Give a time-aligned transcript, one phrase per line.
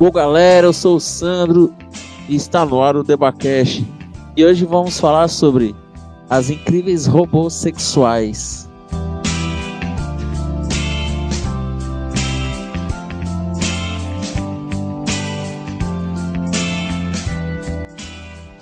[0.00, 1.74] Bom, galera, eu sou o Sandro
[2.26, 3.86] e está no ar o Debacast.
[4.34, 5.76] E hoje vamos falar sobre
[6.30, 8.66] as incríveis robôs sexuais.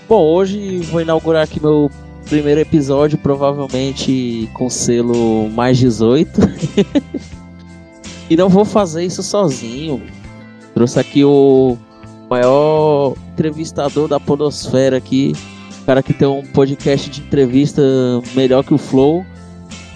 [0.09, 1.89] Bom, hoje vou inaugurar aqui meu
[2.29, 6.33] primeiro episódio, provavelmente com selo mais 18.
[8.29, 10.03] e não vou fazer isso sozinho.
[10.79, 11.77] Trouxe aqui o
[12.31, 15.33] maior entrevistador da podosfera aqui.
[15.85, 17.83] Cara que tem um podcast de entrevista
[18.37, 19.27] melhor que o Flow.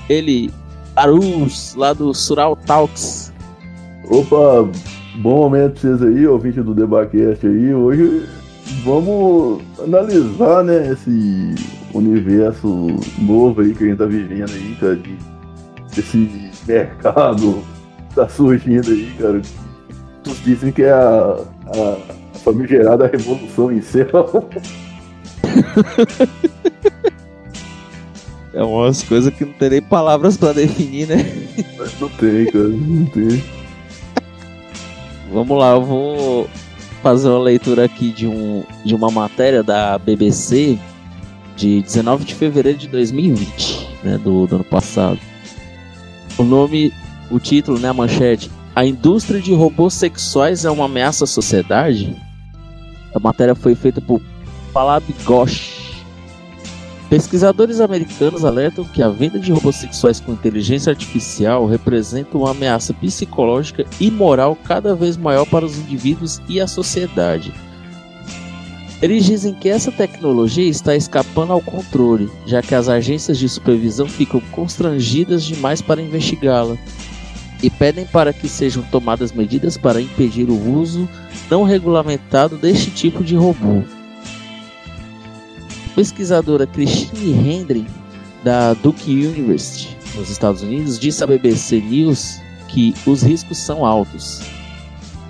[0.09, 0.51] Ele,
[0.97, 3.33] Arus, lá do Sural Talks.
[4.11, 4.69] Opa,
[5.19, 7.73] bom momento pra vocês aí, ouvinte do Debacast aí.
[7.73, 8.29] Hoje
[8.85, 11.55] vamos analisar, né, esse
[11.95, 12.89] universo
[13.21, 15.17] novo aí que a gente tá vivendo aí, cara, de,
[15.97, 17.63] esse mercado
[18.17, 19.41] tá surgindo aí, cara,
[20.25, 24.09] Muitos dizem que é a, a, famigerada revolução em céu.
[28.55, 31.17] É umas coisas que não tem nem palavras para definir, né?
[31.99, 33.43] Não tem, cara, não tem.
[35.33, 36.51] Vamos lá, eu vou
[37.03, 40.79] fazer uma leitura aqui de, um, de uma matéria da BBC
[41.57, 45.19] de 19 de fevereiro de 2020, né, do, do ano passado.
[46.37, 46.93] O nome,
[47.31, 52.17] o título, né, a manchete, a indústria de robôs sexuais é uma ameaça à sociedade?
[53.15, 54.21] A matéria foi feita por
[54.73, 56.03] Palab Ghosh.
[57.11, 62.95] Pesquisadores americanos alertam que a venda de robôs sexuais com inteligência artificial representa uma ameaça
[62.95, 67.53] psicológica e moral cada vez maior para os indivíduos e a sociedade.
[69.03, 74.07] Eles dizem que essa tecnologia está escapando ao controle, já que as agências de supervisão
[74.07, 76.79] ficam constrangidas demais para investigá-la
[77.63, 81.09] e pedem para que sejam tomadas medidas para impedir o uso
[81.49, 83.83] não regulamentado deste tipo de robô.
[85.87, 87.87] A pesquisadora Christine Hendry,
[88.43, 94.43] da Duke University, nos Estados Unidos, disse à BBC News que os riscos são altos.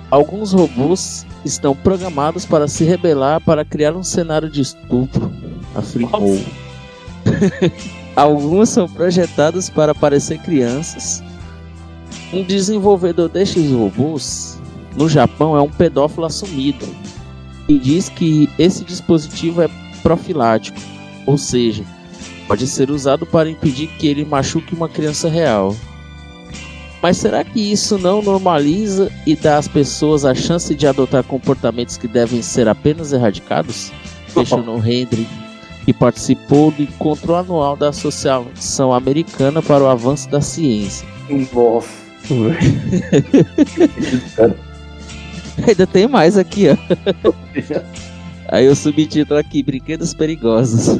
[0.09, 5.31] Alguns robôs estão programados para se rebelar para criar um cenário de estupro,
[5.75, 6.39] afirmou.
[8.15, 11.23] Alguns são projetados para parecer crianças
[12.33, 14.59] um desenvolvedor destes robôs
[14.95, 16.85] no Japão é um pedófilo assumido
[17.67, 19.69] e diz que esse dispositivo é
[20.01, 20.77] profilático,
[21.25, 21.83] ou seja,
[22.47, 25.75] pode ser usado para impedir que ele machuque uma criança real.
[27.01, 31.97] Mas será que isso não normaliza e dá às pessoas a chance de adotar comportamentos
[31.97, 33.91] que devem ser apenas erradicados?
[34.33, 35.27] Questionou Hendry,
[35.85, 41.07] que participou do encontro anual da Associação Americana para o Avanço da Ciência.
[41.53, 42.02] Nossa.
[45.67, 46.77] Ainda tem mais aqui, ó.
[48.47, 50.97] Aí o subtítulo aqui, brinquedos perigosos.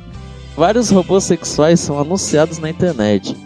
[0.56, 3.36] Vários robôs sexuais são anunciados na internet.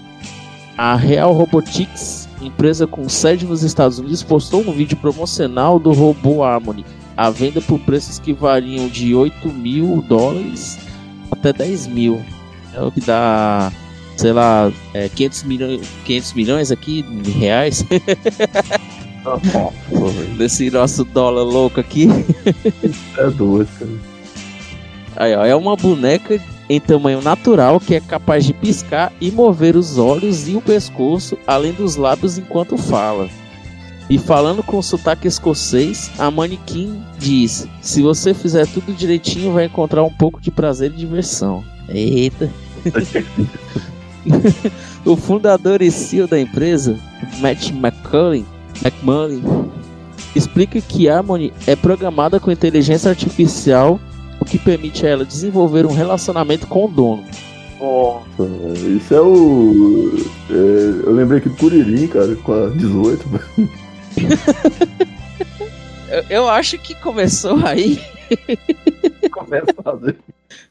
[0.76, 6.42] A Real Robotics, empresa com sede nos Estados Unidos, postou um vídeo promocional do robô
[6.42, 6.84] Harmony,
[7.16, 10.78] à venda por preços que variam de 8 mil dólares
[11.30, 12.22] até 10 mil.
[12.74, 13.70] É o que dá
[14.22, 17.84] sei lá, é, 500, milhões, 500 milhões aqui de reais.
[20.38, 22.08] Desse nosso dólar louco aqui.
[23.18, 24.00] é doido.
[25.16, 29.74] Aí, ó, é uma boneca em tamanho natural que é capaz de piscar e mover
[29.74, 33.28] os olhos e o pescoço, além dos lábios enquanto fala.
[34.08, 40.04] E falando com sotaque escocês, a manequim diz: Se você fizer tudo direitinho, vai encontrar
[40.04, 41.64] um pouco de prazer e diversão.
[41.88, 42.48] Eita!
[45.04, 46.98] o fundador e CEO da empresa,
[47.40, 48.46] Matt McCullin,
[48.82, 49.42] McMullen,
[50.34, 54.00] explica que Harmony é programada com inteligência artificial,
[54.40, 57.24] o que permite a ela desenvolver um relacionamento com o dono.
[57.80, 58.48] Nossa,
[58.96, 60.14] isso é o.
[60.48, 63.24] É, eu lembrei aqui do Curirim, cara, com a 18.
[66.08, 68.00] eu, eu acho que começou aí.
[69.32, 70.14] Começou aí.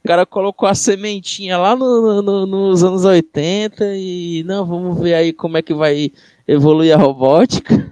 [0.04, 5.14] O cara colocou a sementinha lá no, no, nos anos 80 e não, vamos ver
[5.14, 6.12] aí como é que vai
[6.48, 7.88] evoluir a robótica.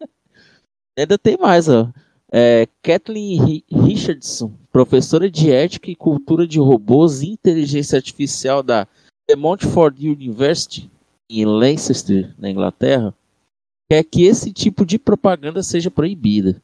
[0.98, 1.88] Ainda tem mais, ó.
[2.32, 8.88] É, Kathleen Richardson, professora de ética e cultura de robôs e inteligência artificial da
[9.28, 10.90] The Montfort University
[11.30, 13.14] em Leicester, na Inglaterra,
[13.88, 16.60] quer que esse tipo de propaganda seja proibida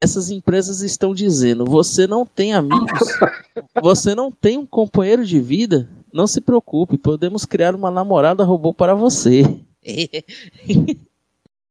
[0.00, 3.18] essas empresas estão dizendo: você não tem amigos,
[3.82, 8.72] você não tem um companheiro de vida, não se preocupe, podemos criar uma namorada robô
[8.72, 9.42] para você.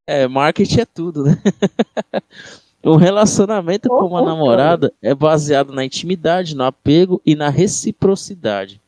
[0.07, 1.42] É, marketing é tudo, né?
[2.86, 8.80] um relacionamento com uma namorada é baseado na intimidade, no apego e na reciprocidade.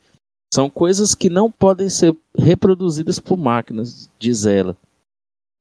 [0.54, 4.76] São coisas que não podem ser reproduzidas por máquinas, diz ela.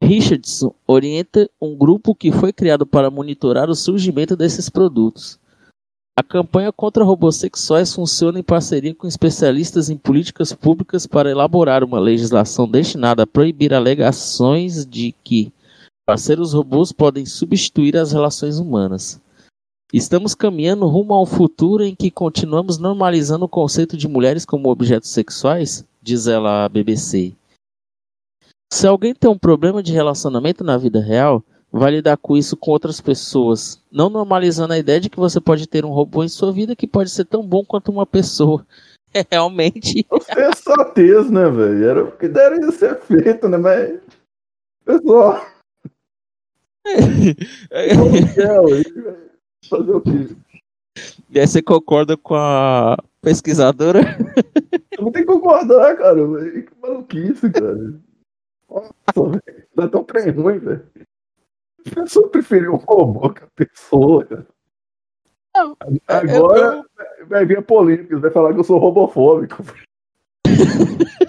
[0.02, 5.40] Richardson orienta um grupo que foi criado para monitorar o surgimento desses produtos.
[6.16, 11.84] A campanha contra robôs sexuais funciona em parceria com especialistas em políticas públicas para elaborar
[11.84, 15.52] uma legislação destinada a proibir alegações de que
[16.08, 19.22] parceiros robôs podem substituir as relações humanas.
[19.94, 24.70] Estamos caminhando rumo a um futuro em que continuamos normalizando o conceito de mulheres como
[24.70, 27.34] objetos sexuais, diz ela à BBC.
[28.72, 32.72] Se alguém tem um problema de relacionamento na vida real, vai lidar com isso com
[32.72, 36.52] outras pessoas, não normalizando a ideia de que você pode ter um robô em sua
[36.52, 38.66] vida que pode ser tão bom quanto uma pessoa.
[39.14, 40.06] É realmente.
[40.28, 41.86] É sensatez, né, velho?
[41.86, 43.58] Era o que deveria ser feito, né?
[43.58, 44.02] Mas.
[44.84, 45.42] Pessoal.
[47.72, 47.94] É,
[49.70, 50.36] Fazer o quê?
[51.30, 54.02] E aí você concorda com a pesquisadora?
[54.92, 56.22] Eu não tenho que concordar, cara.
[56.62, 57.94] Que maluquice, cara.
[58.70, 59.42] Nossa,
[59.78, 60.88] é tão trem ruim, velho.
[61.92, 64.48] A pessoa preferiu um robô que a pessoa, cara.
[66.08, 66.86] Agora
[67.20, 67.28] eu...
[67.28, 69.64] vai vir a polêmica, vai falar que eu sou robofóbico.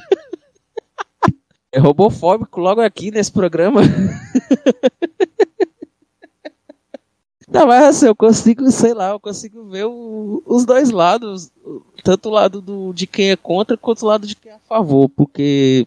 [1.70, 3.82] É robofóbico logo aqui nesse programa.
[7.46, 11.50] Não, mas assim, eu consigo, sei lá, eu consigo ver o, os dois lados,
[12.02, 14.60] tanto o lado do, de quem é contra quanto o lado de quem é a
[14.60, 15.86] favor, porque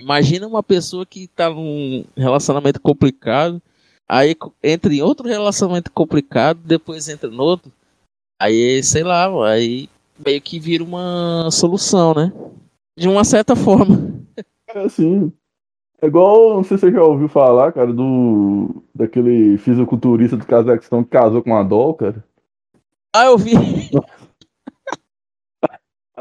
[0.00, 3.60] imagina uma pessoa que tá num relacionamento complicado,
[4.08, 7.72] aí entra em outro relacionamento complicado, depois entra no outro,
[8.40, 9.88] aí, sei lá, aí
[10.24, 12.32] meio que vira uma solução, né?
[12.96, 14.14] De uma certa forma.
[14.68, 15.32] É assim,
[16.00, 18.82] é igual, não sei se você já ouviu falar, cara, do.
[18.94, 22.22] daquele fisiculturista do Cazaquistão que casou com a Dol, cara.
[23.14, 23.52] Ah, eu vi.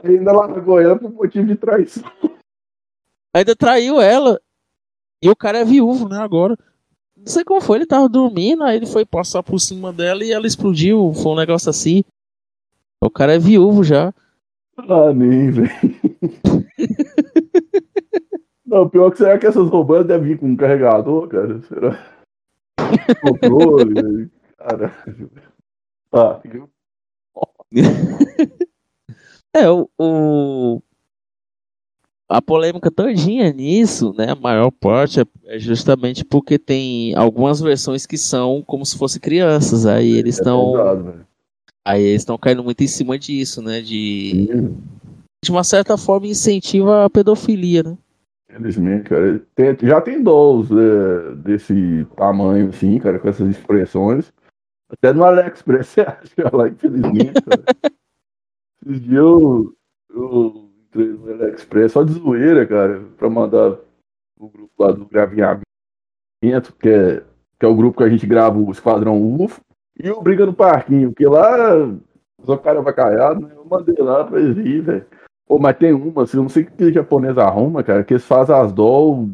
[0.04, 2.04] Ainda largou ela por motivo de traição.
[3.36, 4.40] Ainda traiu ela.
[5.22, 6.58] E o cara é viúvo, né, agora.
[7.18, 10.32] Não sei como foi, ele tava dormindo, aí ele foi passar por cima dela e
[10.32, 11.14] ela explodiu.
[11.14, 12.02] Foi um negócio assim.
[13.04, 14.14] O cara é viúvo já.
[14.78, 15.70] Ah, nem, velho.
[18.66, 21.62] Não, pior que será que essas roubadas devem vir com um carregador, cara?
[21.64, 22.16] Será?
[23.22, 25.30] Controle, caralho.
[26.10, 26.42] Tá,
[29.54, 30.82] É, o, o,
[32.36, 38.06] a polêmica todinha nisso, né, a maior parte é, é justamente porque tem algumas versões
[38.06, 41.14] que são como se fossem crianças, aí é, eles estão é
[41.86, 44.78] aí eles estão caindo muito em cima disso, né, de Sim.
[45.44, 47.98] de uma certa forma incentiva a pedofilia, né?
[48.50, 49.42] Infelizmente, cara.
[49.54, 54.32] Tem, já tem dolls é, desse tamanho, assim, cara, com essas expressões.
[54.90, 57.64] Até no AliExpress você acha lá, infelizmente, cara.
[58.86, 59.74] Esses dias eu,
[60.10, 60.65] eu
[60.96, 63.78] entrei no AliExpress só de zoeira, cara, pra mandar
[64.40, 65.66] o grupo lá do Gravinhamento,
[66.80, 67.24] que é,
[67.60, 69.62] que é o grupo que a gente grava o Esquadrão UFO,
[70.02, 71.88] e o Briga no Parquinho, que lá
[72.40, 73.54] o cara vai caiado, né?
[73.56, 75.06] Eu mandei lá pra eles ir, velho.
[75.60, 78.56] Mas tem uma, assim, eu não sei o que japonês arruma, cara, que eles fazem
[78.56, 79.30] as doll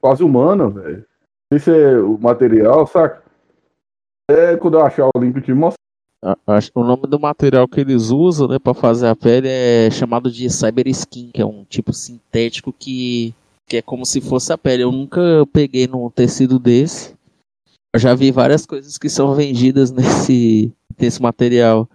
[0.00, 1.04] quase humanas, velho.
[1.50, 3.22] Não sei se é o material, saca?
[4.30, 5.78] É quando eu achar o link eu te mostro.
[6.46, 9.88] Acho que o nome do material que eles usam, né, para fazer a pele é
[9.90, 13.32] chamado de cyber skin, que é um tipo sintético que,
[13.66, 14.82] que é como se fosse a pele.
[14.82, 15.20] Eu nunca
[15.52, 17.14] peguei num tecido desse.
[17.94, 21.88] Eu já vi várias coisas que são vendidas nesse, nesse material.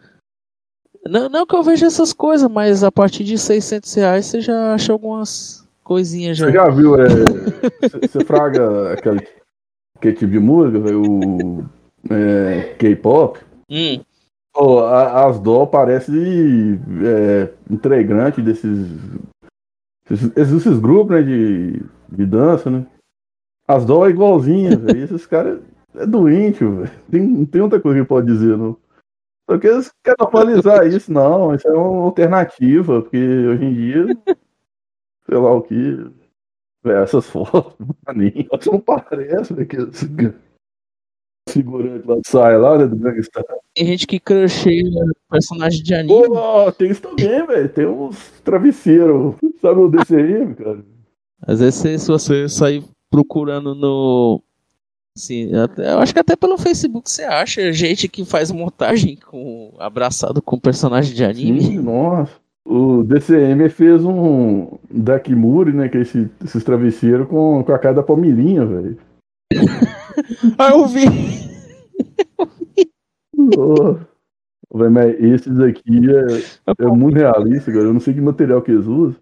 [1.05, 4.73] Não, não que eu veja essas coisas, mas a partir de 600 reais você já
[4.73, 6.45] acha algumas coisinhas já.
[6.45, 7.07] Você já viu, é,
[8.07, 9.27] você fraga aquele
[9.99, 11.65] que tipo de música, o
[12.09, 13.39] é, K-pop?
[13.69, 13.99] Hum.
[14.55, 16.11] Oh, a, as dó parece
[17.03, 18.87] é, integrante desses
[20.09, 22.85] esses, esses, grupos né, de, de dança, né?
[23.67, 25.03] As dó é igualzinha, velho.
[25.03, 25.61] Esses caras
[25.95, 26.91] é doente, velho.
[27.09, 28.77] Tem, não tem outra coisa que pode dizer, não.
[29.45, 31.55] Porque eles querem normalizar isso, não.
[31.55, 34.07] Isso é uma alternativa, porque hoje em dia,
[35.25, 36.11] sei lá o que.
[36.85, 37.73] Essas fotos,
[38.05, 38.47] maninho.
[38.69, 40.05] Não parece né, que esse
[41.49, 43.43] figurante lá sai lá, né, do Gangstar.
[43.75, 44.83] Tem gente que crushia
[45.29, 46.27] personagem de anime.
[46.27, 47.69] Pô, tem isso também, velho.
[47.69, 49.35] Tem uns travesseiros.
[49.61, 50.79] Sabe o DCM, cara?
[51.45, 54.41] Às vezes, se você sair procurando no
[55.15, 59.71] Sim, até, eu acho que até pelo Facebook você acha gente que faz montagem com
[59.77, 61.61] abraçado com personagem de anime.
[61.61, 62.33] Sim, nossa.
[62.65, 65.87] O DCM fez um Dakimuri, né?
[65.89, 68.97] Que é esse, esses travesseiros com, com a cara da Palmirinha, velho.
[70.57, 71.05] ah, eu vi.
[73.57, 73.95] Oh,
[74.77, 77.85] véi, mas esses aqui é, é muito realista, cara.
[77.85, 79.15] Eu não sei que material que eles usam.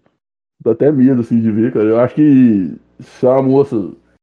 [0.62, 1.86] Dá até medo assim de ver, cara.
[1.86, 3.76] Eu acho que se a moça,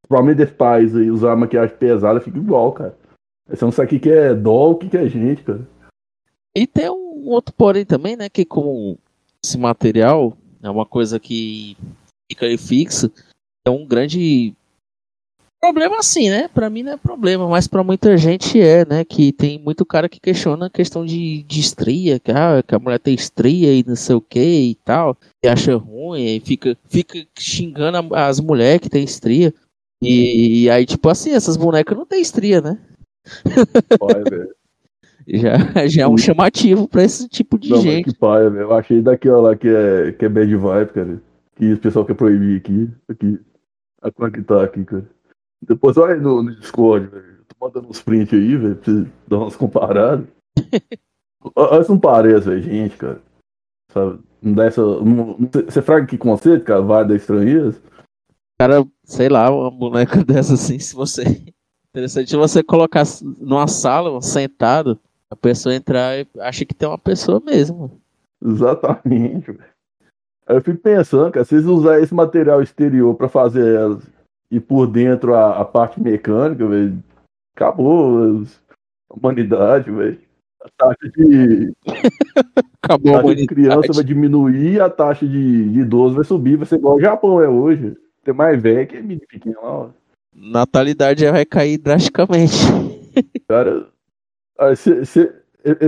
[0.07, 2.97] provavelmente desse país aí, usar maquiagem pesada, fica igual, cara.
[3.47, 5.67] Você não sabe o que é dó, o que é gente, cara.
[6.55, 8.29] E tem um outro porém também, né?
[8.29, 8.97] Que como
[9.43, 11.75] esse material é uma coisa que
[12.31, 13.11] fica aí fixa,
[13.65, 14.53] é um grande
[15.59, 16.47] problema assim, né?
[16.47, 19.03] Pra mim não é problema, mas pra muita gente é, né?
[19.03, 22.79] Que tem muito cara que questiona a questão de, de estria, que, ah, que a
[22.79, 26.77] mulher tem estria e não sei o que e tal, e acha ruim, e fica,
[26.87, 29.53] fica xingando as mulheres que tem estria.
[30.01, 32.79] E, e aí, tipo assim, essas bonecas não tem estria, né?
[33.99, 34.49] Pai, velho.
[35.31, 38.05] Já, já é um chamativo pra esse tipo de Não, mas gente.
[38.05, 38.63] que paia, velho.
[38.63, 41.21] Eu achei daquela lá que é, que é bad vibe, cara.
[41.55, 42.89] Que o pessoal quer proibir aqui.
[43.07, 43.39] Aqui.
[44.01, 45.07] A como é que tá aqui, cara.
[45.61, 47.43] Depois olha aí no, no Discord, velho.
[47.47, 50.27] Tô mandando uns prints aí, velho, pra você dar umas comparadas.
[51.55, 53.21] Olha se não parece, velho, gente, cara.
[53.91, 54.19] Sabe?
[54.41, 54.81] Não dá essa.
[55.65, 56.81] Você fraga que conceito, cara?
[56.81, 57.81] Vai da estranheza?
[58.59, 61.23] Cara, sei lá, uma boneca dessa assim, se você.
[61.89, 63.03] Interessante você colocar
[63.39, 64.99] numa sala, sentado,
[65.31, 67.99] a pessoa entrar e acha que tem uma pessoa mesmo.
[68.43, 69.69] Exatamente, velho.
[70.45, 74.03] Aí eu fico pensando, cara, se eles usarem esse material exterior pra fazer elas
[74.51, 77.03] e por dentro a, a parte mecânica, velho,
[77.55, 78.45] acabou
[79.09, 80.19] a humanidade, velho.
[80.61, 81.71] A taxa de,
[82.81, 86.57] Acabou a taxa de criança vai diminuir e a taxa de, de idoso vai subir,
[86.57, 87.95] vai ser igual o Japão é hoje.
[88.23, 89.89] Tem mais velho que é menino pequeno lá, ó.
[90.35, 92.55] Natalidade vai cair drasticamente.
[93.47, 93.87] Cara,
[94.57, 95.33] você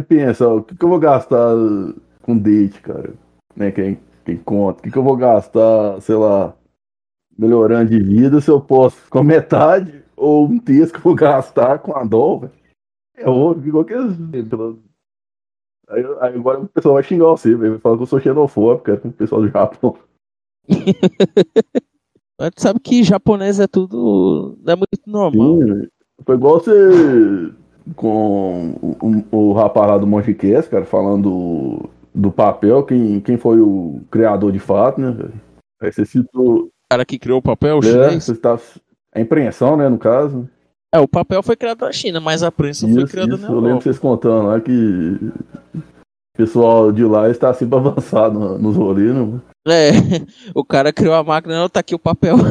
[0.07, 1.55] pensa, o que, que eu vou gastar
[2.21, 3.13] com date, cara?
[3.55, 4.79] Né, quem, quem conta?
[4.79, 6.53] O que, que eu vou gastar, sei lá,
[7.37, 11.79] melhorando de vida se eu posso com metade ou um terço que eu vou gastar
[11.79, 12.49] com a dó?
[13.15, 13.93] É óbvio, igual que
[15.89, 17.53] Aí, aí agora o pessoal vai xingar você.
[17.53, 19.97] Vai falar que eu sou xenofóbico, cara, com o pessoal do Japão.
[22.39, 24.57] Mas tu sabe que japonês é tudo.
[24.63, 25.59] Não é muito normal.
[25.61, 25.87] Sim.
[26.25, 27.53] Foi igual você
[27.95, 33.19] com o, o, o rapaz lá do Monte Cast, cara, falando do, do papel, quem,
[33.19, 35.15] quem foi o criador de fato, né?
[35.81, 36.70] Aí você citou.
[36.91, 38.25] O cara que criou o papel, o É, chinês.
[38.25, 38.59] você tá,
[39.15, 40.49] a impressão, né, no caso.
[40.93, 43.47] É, o papel foi criado na China, mas a prensa foi Isso, criada isso, na
[43.47, 43.83] eu lembro Europa.
[43.83, 45.87] vocês contando lá que o
[46.35, 49.39] pessoal de lá está sempre avançado no- nos rolês, né?
[49.69, 49.91] É,
[50.53, 52.35] o cara criou a máquina, não, tá aqui o papel.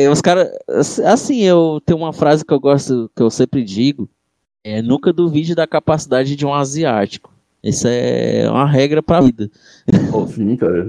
[0.00, 0.48] É, os caras,
[1.04, 4.08] assim, eu tenho uma frase que eu gosto, que eu sempre digo,
[4.64, 7.30] é nunca duvide da capacidade de um asiático.
[7.62, 9.50] Isso é uma regra pra vida.
[10.10, 10.88] Pô, Sim, cara.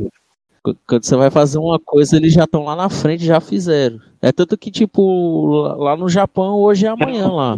[0.63, 4.00] Qu- Quando você vai fazer uma coisa, eles já estão lá na frente, já fizeram.
[4.22, 7.58] É tanto que, tipo, lá- no Japão, hoje é amanhã lá.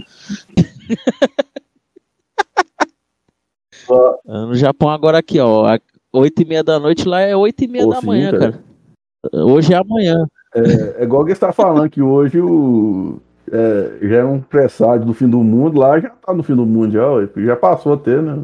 [3.89, 4.15] Ah,
[4.47, 5.77] No Japão, agora aqui, ó.
[6.13, 8.51] Oito e meia da noite, lá é oito e meia Pô, da sim, manhã, cara.
[8.53, 9.45] cara.
[9.45, 10.25] Hoje é amanhã.
[10.55, 13.19] É, é igual que você tá falando que hoje o.
[13.51, 16.65] é, já é um presságio do fim do mundo, lá já tá no fim do
[16.65, 18.43] mundo já, já passou até, né?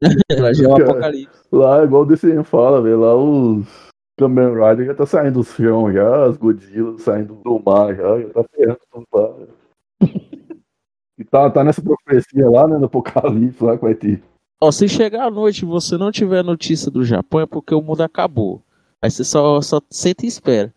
[0.40, 0.82] Lá já é Cara.
[0.90, 1.28] apocalipse.
[1.52, 3.64] Lá, igual o DCM fala, velho, lá os
[4.22, 8.28] Kamen Rider já tá saindo do chão já, as Godzilla saindo do mar já, já
[8.30, 9.34] tá ferrando tudo lá.
[11.18, 14.22] E tá, tá nessa profecia lá, né, no Apocalipse lá que vai ter.
[14.60, 17.82] Ó, se chegar à noite e você não tiver notícia do Japão, é porque o
[17.82, 18.62] mundo acabou.
[19.00, 20.72] Aí você só, só senta e espera.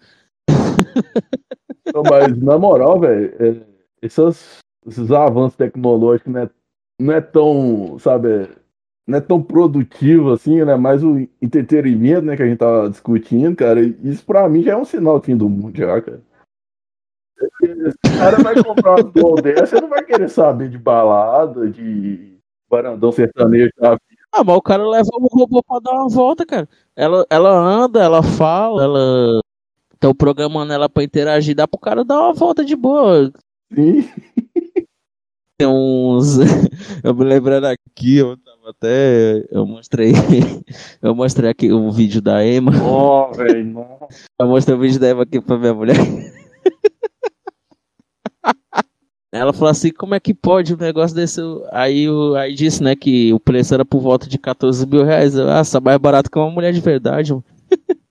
[1.94, 3.56] Não, mas na moral, velho, é,
[4.02, 6.50] essas- esses avanços tecnológicos não é,
[7.00, 8.50] não é tão, sabe,
[9.08, 10.76] não é tão produtivo assim, né?
[10.76, 13.82] Mais o entretenimento, né, que a gente tava discutindo, cara.
[13.82, 16.22] Isso pra mim já é um sinal do fim do mundo, já, cara.
[17.62, 22.38] Esse cara vai comprar uma dual dessa, não vai querer saber de balada, de
[22.70, 24.00] varandão sertanejo, sabe?
[24.32, 26.68] Ah, mas o cara leva o robô pra dar uma volta, cara.
[26.96, 29.40] Ela, ela anda, ela fala, ela.
[29.94, 33.32] Estão programando ela pra interagir, dá pro cara dar uma volta de boa.
[33.74, 34.10] Sim.
[35.58, 36.38] Tem uns.
[37.04, 39.46] eu me lembrando aqui, eu tava até.
[39.50, 40.12] Eu mostrei.
[41.02, 42.72] Eu mostrei aqui um vídeo da Emma.
[42.82, 44.26] Ó, velho, nossa.
[44.40, 45.96] Eu mostrei o vídeo da Emma aqui pra minha mulher.
[49.32, 51.42] Ela falou assim, como é que pode um negócio desse?
[51.72, 52.08] Aí,
[52.38, 55.36] aí disse, né, que o preço era por volta de 14 mil reais.
[55.36, 57.44] Eu, Ah, tá mais barato que uma mulher de verdade, mano.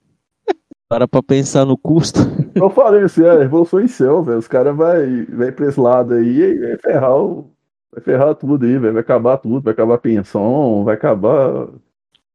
[0.89, 2.19] Para pra pensar no custo.
[2.53, 4.37] Eu falei assim, é, revolução em céu, velho.
[4.37, 7.51] Os caras vai, vai pra esse lado aí e vai ferrar o.
[7.91, 8.93] Vai ferrar tudo aí, velho.
[8.93, 11.69] Vai acabar tudo, vai acabar a pensão, vai acabar.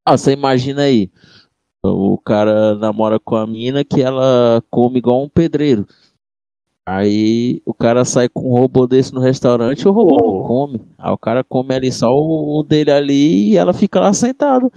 [0.05, 1.11] Ah, você imagina aí.
[1.83, 5.87] O cara namora com a mina que ela come igual um pedreiro.
[6.87, 10.39] Aí o cara sai com um robô desse no restaurante e o robô Oh.
[10.41, 10.81] não come.
[10.99, 14.71] Aí o cara come ali só o dele ali e ela fica lá sentada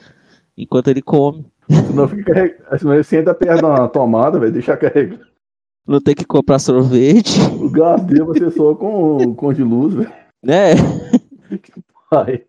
[0.58, 1.46] enquanto ele come.
[1.70, 2.93] Senão fica carregando.
[2.93, 5.20] Ele senta perto da tomada, velho, deixa carregar.
[5.86, 7.70] Não tem que comprar sorvete, O
[8.25, 10.12] vai ser só com, com de luz, velho.
[10.43, 10.72] né?
[12.12, 12.43] Ai,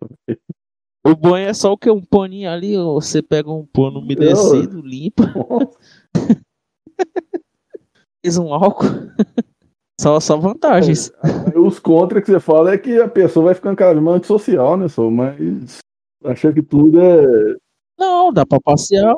[1.05, 1.89] O banho é só o que?
[1.89, 5.31] Um paninho ali, ou você pega um pano umedecido, limpa,
[8.23, 8.85] faz um álcool.
[9.99, 11.11] Só, só vantagens.
[11.23, 14.17] Aí Os contras que você fala é que a pessoa vai ficando cada vez mais
[14.17, 15.09] antissocial, né, só?
[15.09, 15.77] Mas
[16.23, 17.55] achar que tudo é.
[17.97, 19.15] Não, dá pra passear.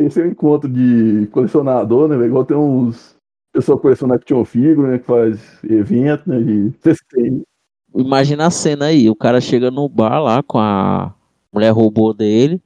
[0.00, 2.26] Esse é um encontro de colecionador, né?
[2.26, 3.16] Igual tem uns.
[3.52, 4.98] Pessoa coleciona action figure, né?
[4.98, 6.40] Que faz evento, né?
[6.40, 7.42] E festeio.
[7.94, 11.14] Imagina a cena aí, o cara chega no bar lá com a
[11.52, 12.58] mulher robô dele,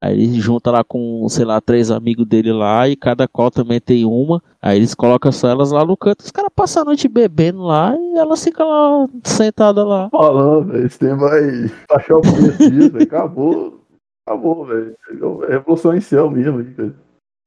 [0.00, 3.80] aí ele junta lá com, sei lá, três amigos dele lá, e cada qual também
[3.80, 7.06] tem uma, aí eles colocam só elas lá no canto, os caras passam a noite
[7.06, 10.10] bebendo lá, e elas ficam lá, sentadas lá.
[10.10, 10.76] Falando.
[10.78, 12.98] Esse tempo vai baixar o preço disso.
[12.98, 13.81] Acabou.
[14.26, 14.96] Acabou, velho.
[15.44, 16.94] É revolução em céu mesmo, cara.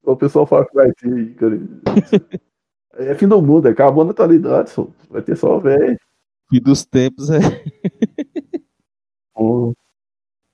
[0.02, 1.58] O pessoal fala que vai ter cara.
[2.98, 3.72] É fim do mundo, é.
[3.72, 4.88] acabou a natalidade, só.
[5.10, 5.98] Vai ter só velho.
[6.50, 7.40] E dos tempos é.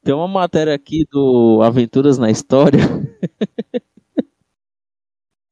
[0.05, 2.81] Tem uma matéria aqui do Aventuras na História.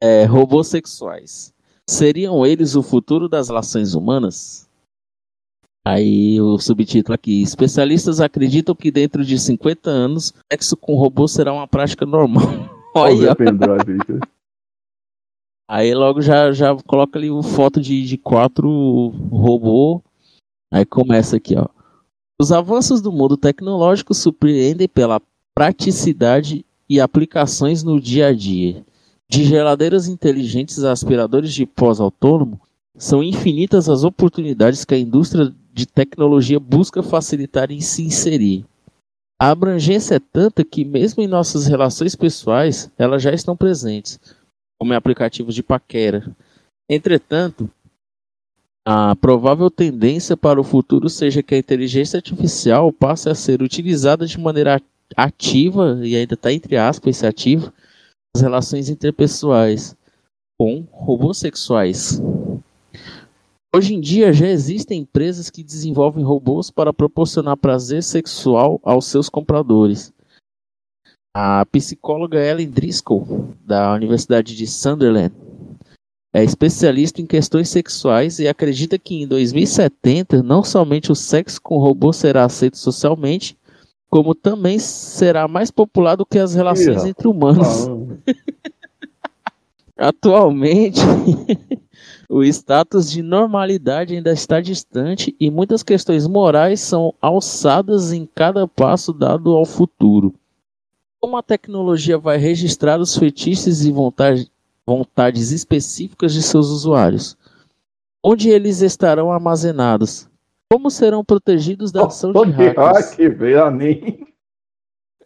[0.02, 1.54] é, robôs sexuais.
[1.88, 4.68] Seriam eles o futuro das relações humanas?
[5.84, 11.52] Aí o subtítulo aqui: Especialistas acreditam que dentro de 50 anos, sexo com robô será
[11.52, 12.68] uma prática normal.
[12.94, 13.34] Olha
[15.68, 20.02] aí logo já, já coloca ali uma foto de, de quatro robô.
[20.72, 21.68] Aí começa aqui, ó.
[22.40, 25.20] Os avanços do mundo tecnológico surpreendem pela
[25.54, 28.84] praticidade e aplicações no dia a dia.
[29.28, 32.60] De geladeiras inteligentes a aspiradores de pós-autônomo,
[32.96, 38.64] são infinitas as oportunidades que a indústria de tecnologia busca facilitar e se inserir.
[39.40, 44.20] A abrangência é tanta que, mesmo em nossas relações pessoais, elas já estão presentes,
[44.78, 46.30] como em aplicativos de paquera.
[46.90, 47.70] Entretanto,
[48.86, 54.26] a provável tendência para o futuro seja que a inteligência artificial passe a ser utilizada
[54.26, 54.82] de maneira
[55.16, 57.72] ativa, e ainda está entre aspas esse ativo,
[58.34, 59.96] nas relações interpessoais
[60.58, 62.20] com robôs sexuais.
[63.72, 69.28] Hoje em dia já existem empresas que desenvolvem robôs para proporcionar prazer sexual aos seus
[69.28, 70.12] compradores.
[71.32, 75.32] A psicóloga Ellen Driscoll, da Universidade de Sunderland,
[76.34, 81.78] é especialista em questões sexuais e acredita que em 2070 não somente o sexo com
[81.78, 83.56] robô será aceito socialmente,
[84.08, 87.86] como também será mais popular do que as relações Ih, entre humanos.
[89.96, 91.00] Atualmente,
[92.32, 98.68] o status de normalidade ainda está distante e muitas questões morais são alçadas em cada
[98.68, 100.32] passo dado ao futuro.
[101.20, 104.48] Como a tecnologia vai registrar os fetiches e vontade-
[104.86, 107.36] vontades específicas de seus usuários?
[108.24, 110.28] Onde eles estarão armazenados?
[110.72, 113.10] Como serão protegidos da ação de Onde hackers?
[113.10, 113.64] hack, velho?
[113.64, 114.24] Ah, nem.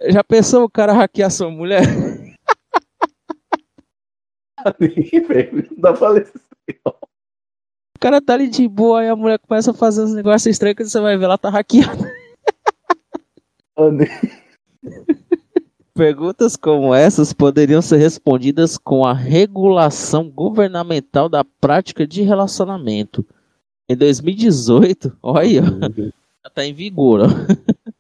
[0.09, 1.83] Já pensou o cara hackear sua mulher?
[4.81, 5.69] nem, velho.
[5.71, 6.33] Não dá pra ler.
[6.87, 10.77] O cara tá ali de boa e a mulher começa a fazer uns negócios estranhos
[10.77, 12.13] que você vai ver lá tá hackeada.
[15.95, 23.25] Perguntas como essas poderiam ser respondidas com a regulação governamental da prática de relacionamento.
[23.89, 27.21] Em 2018, olha, já está em vigor.
[27.21, 27.27] ó.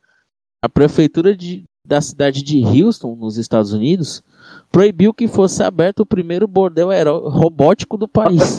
[0.62, 4.22] A prefeitura de- da cidade de Houston, nos Estados Unidos,
[4.74, 6.88] proibiu que fosse aberto o primeiro bordel
[7.28, 8.58] robótico do país.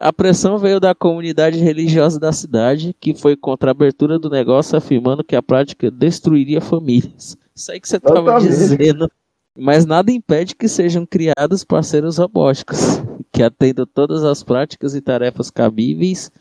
[0.00, 4.76] A pressão veio da comunidade religiosa da cidade, que foi contra a abertura do negócio,
[4.76, 7.36] afirmando que a prática destruiria famílias.
[7.54, 8.48] Isso aí que você estava Exatamente.
[8.48, 9.10] dizendo.
[9.56, 15.48] Mas nada impede que sejam criados parceiros robóticos, que atendam todas as práticas e tarefas
[15.48, 16.32] cabíveis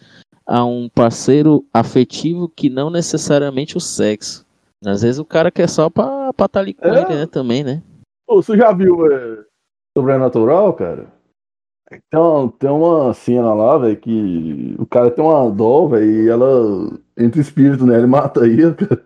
[0.47, 4.47] a um parceiro afetivo que não necessariamente o sexo.
[4.84, 7.02] Às vezes o cara quer só pra estar tá ali com É.
[7.04, 7.25] ele, né?
[7.28, 7.84] Também, né?
[8.29, 9.43] Você já viu é,
[9.97, 11.07] Sobrenatural, cara?
[11.91, 16.99] Então, tem uma cena lá, velho, que o cara tem uma dó, velho, e ela
[17.17, 19.03] entra espírito nela e mata ele, cara.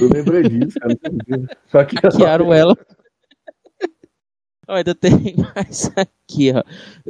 [0.00, 0.96] Eu lembrei disso, cara.
[1.66, 1.96] Só que
[2.52, 2.76] ela.
[4.68, 5.12] Ó, ainda tem
[5.54, 6.62] mais aqui, ó.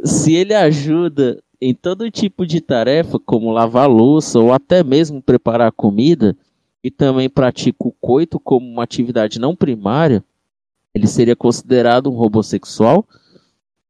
[0.05, 5.73] Se ele ajuda em todo tipo de tarefa, como lavar louça ou até mesmo preparar
[5.73, 6.37] comida,
[6.85, 10.25] e também pratica o coito como uma atividade não primária,
[10.95, 13.07] ele seria considerado um robô sexual?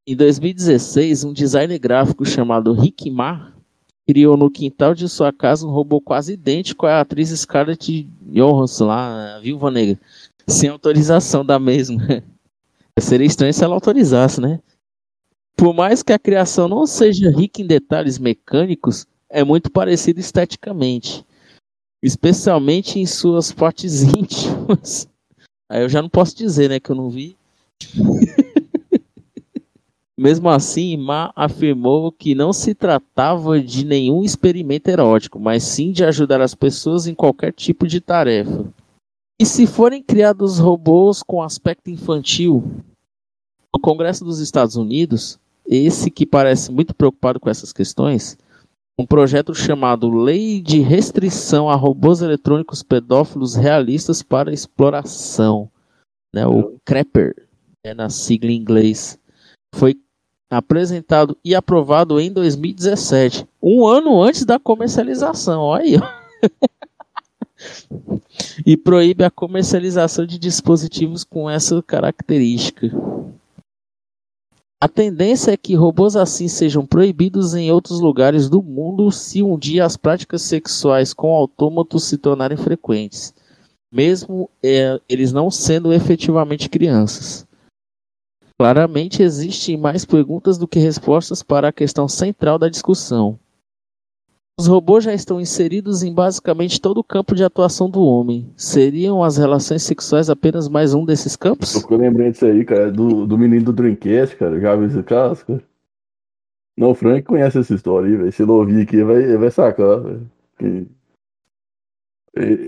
[0.06, 3.52] Em 2016, um designer gráfico chamado Rick Ma
[4.06, 9.36] criou no quintal de sua casa um robô quase idêntico à atriz Scarlett Johansson, lá,
[9.36, 9.98] a Viúva Negra,
[10.46, 12.02] sem autorização da mesma.
[12.98, 14.60] Seria estranho se ela autorizasse, né?
[15.56, 21.24] Por mais que a criação não seja rica em detalhes mecânicos, é muito parecido esteticamente,
[22.02, 25.08] especialmente em suas partes íntimas.
[25.72, 27.34] Aí eu já não posso dizer, né, que eu não vi.
[30.14, 36.04] Mesmo assim, Ma afirmou que não se tratava de nenhum experimento erótico, mas sim de
[36.04, 38.66] ajudar as pessoas em qualquer tipo de tarefa.
[39.40, 42.62] E se forem criados robôs com aspecto infantil?
[43.74, 48.36] No Congresso dos Estados Unidos, esse que parece muito preocupado com essas questões,
[48.98, 55.70] um projeto chamado Lei de Restrição a Robôs Eletrônicos Pedófilos Realistas para Exploração,
[56.32, 57.34] né, o CREPER,
[57.84, 59.18] é na sigla em inglês,
[59.74, 59.96] foi
[60.50, 65.62] apresentado e aprovado em 2017, um ano antes da comercialização.
[65.62, 65.96] Olha aí.
[68.66, 72.90] e proíbe a comercialização de dispositivos com essa característica.
[74.82, 79.56] A tendência é que robôs assim sejam proibidos em outros lugares do mundo se um
[79.56, 83.32] dia as práticas sexuais com autômatos se tornarem frequentes,
[83.92, 87.46] mesmo é, eles não sendo efetivamente crianças.
[88.58, 93.38] Claramente existem mais perguntas do que respostas para a questão central da discussão.
[94.58, 98.52] Os robôs já estão inseridos em basicamente todo o campo de atuação do homem.
[98.56, 101.82] Seriam as relações sexuais apenas mais um desses campos?
[101.90, 104.60] Eu lembrei disso aí, cara, do, do menino do Dreamcast, cara.
[104.60, 105.62] Já viu esse caso, cara?
[106.76, 108.32] Não, o Frank conhece essa história aí, velho.
[108.32, 110.30] Se ele ouvir aqui, vai, vai sacar, velho.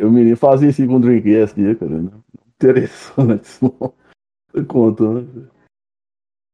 [0.02, 2.02] O menino fazia isso com o Dreamcast aqui, cara.
[2.02, 2.10] Né?
[2.56, 4.64] Interessante isso, não.
[4.64, 5.48] Conta, né?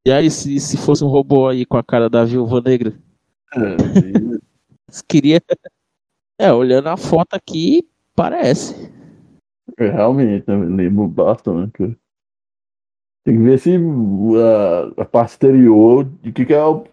[0.06, 2.94] E aí, se, se fosse um robô aí com a cara da viúva negra?
[3.54, 4.29] É,
[5.09, 5.40] Queria.
[6.42, 8.90] É, olhando a foto aqui, parece.
[9.79, 10.57] É, realmente, né?
[10.57, 11.94] lembro bastante.
[13.22, 16.85] Tem que ver se a, a parte exterior de que, que é o.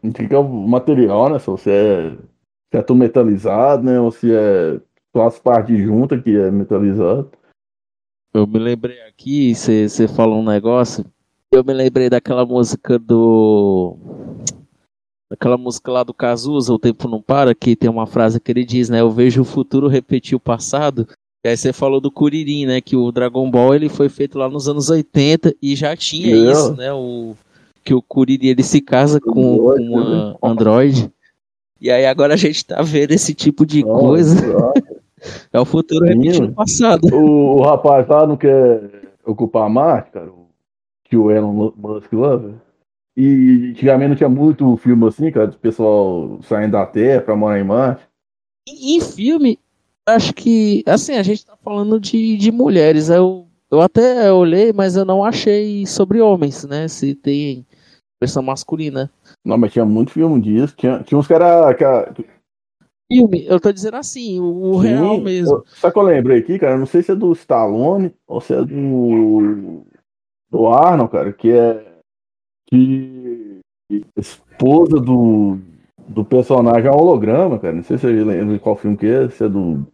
[0.00, 1.40] De que, que é o material, né?
[1.40, 3.98] Se é, se é tudo metalizado, né?
[3.98, 4.80] Ou se é
[5.12, 7.28] só as partes juntas que é metalizado.
[8.32, 11.04] Eu me lembrei aqui, você falou um negócio.
[11.50, 13.98] Eu me lembrei daquela música do
[15.30, 18.64] Aquela música lá do Cazuza, O Tempo Não Para, que tem uma frase que ele
[18.64, 19.00] diz, né?
[19.00, 21.06] Eu vejo o futuro repetir o passado.
[21.44, 22.80] E aí você falou do Kuririn, né?
[22.80, 26.50] Que o Dragon Ball ele foi feito lá nos anos 80 e já tinha Eu?
[26.50, 26.92] isso, né?
[26.92, 27.34] O,
[27.84, 31.10] que o Kuririn ele se casa com, com uma Android.
[31.80, 34.72] E aí agora a gente tá vendo esse tipo de Nossa, coisa.
[35.52, 37.06] é o futuro repetindo o passado.
[37.14, 38.82] O, o rapaz lá não quer
[39.24, 40.30] ocupar a Marte, cara?
[41.04, 42.60] Que o Elon Musk lá, velho.
[43.16, 47.58] E antigamente não tinha muito filme assim, cara, do pessoal saindo da Terra pra morar
[47.58, 48.04] em Marte.
[48.68, 49.58] Em filme,
[50.06, 53.08] acho que, assim, a gente tá falando de, de mulheres.
[53.08, 56.86] Eu, eu até olhei, mas eu não achei sobre homens, né?
[56.88, 57.66] Se tem
[58.20, 59.10] versão masculina.
[59.44, 60.74] Não, mas tinha muito filme disso.
[60.76, 61.26] Tinha, tinha uns.
[61.26, 61.74] Que era...
[63.12, 65.56] Filme, eu tô dizendo assim, o, Sim, real mesmo.
[65.56, 68.54] Eu, só que eu lembrei aqui, cara, não sei se é do Stallone ou se
[68.54, 69.84] é do.
[70.48, 71.89] do Arnold, cara, que é
[72.70, 73.60] que
[74.16, 75.58] esposa do,
[76.08, 77.74] do personagem é um holograma, cara.
[77.74, 79.86] Não sei se você lembra qual filme que é, se é do.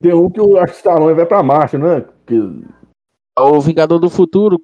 [0.00, 2.04] Tem um que eu acho que Stallone vai pra marcha, né?
[2.26, 2.38] Que...
[3.38, 4.60] O Vingador do Futuro,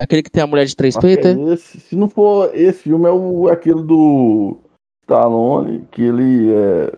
[0.00, 1.26] aquele que tem a mulher de três peitos?
[1.26, 4.56] É se não for esse filme, é o, aquele do
[5.02, 6.92] Stallone, que ele é.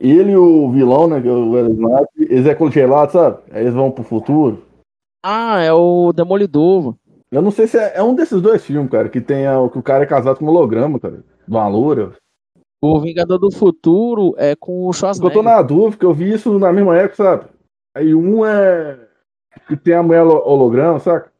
[0.00, 1.20] Ele e o vilão, né?
[1.20, 3.38] Que é o Snipe, eles é congelado, sabe?
[3.50, 4.62] Aí eles vão pro futuro.
[5.24, 6.94] Ah, é o Demolidor.
[7.30, 9.78] Eu não sei se é, é, um desses dois filmes, cara, que tem a, que
[9.78, 11.22] o cara é casado com um holograma, cara.
[11.46, 12.16] Valor.
[12.80, 15.36] O Vingador do Futuro é com o Schwarzenegger.
[15.36, 17.44] Eu tô na dúvida, porque eu vi isso na mesma época, sabe?
[17.94, 18.98] Aí um é
[19.66, 21.30] que tem a mulher holograma, saca?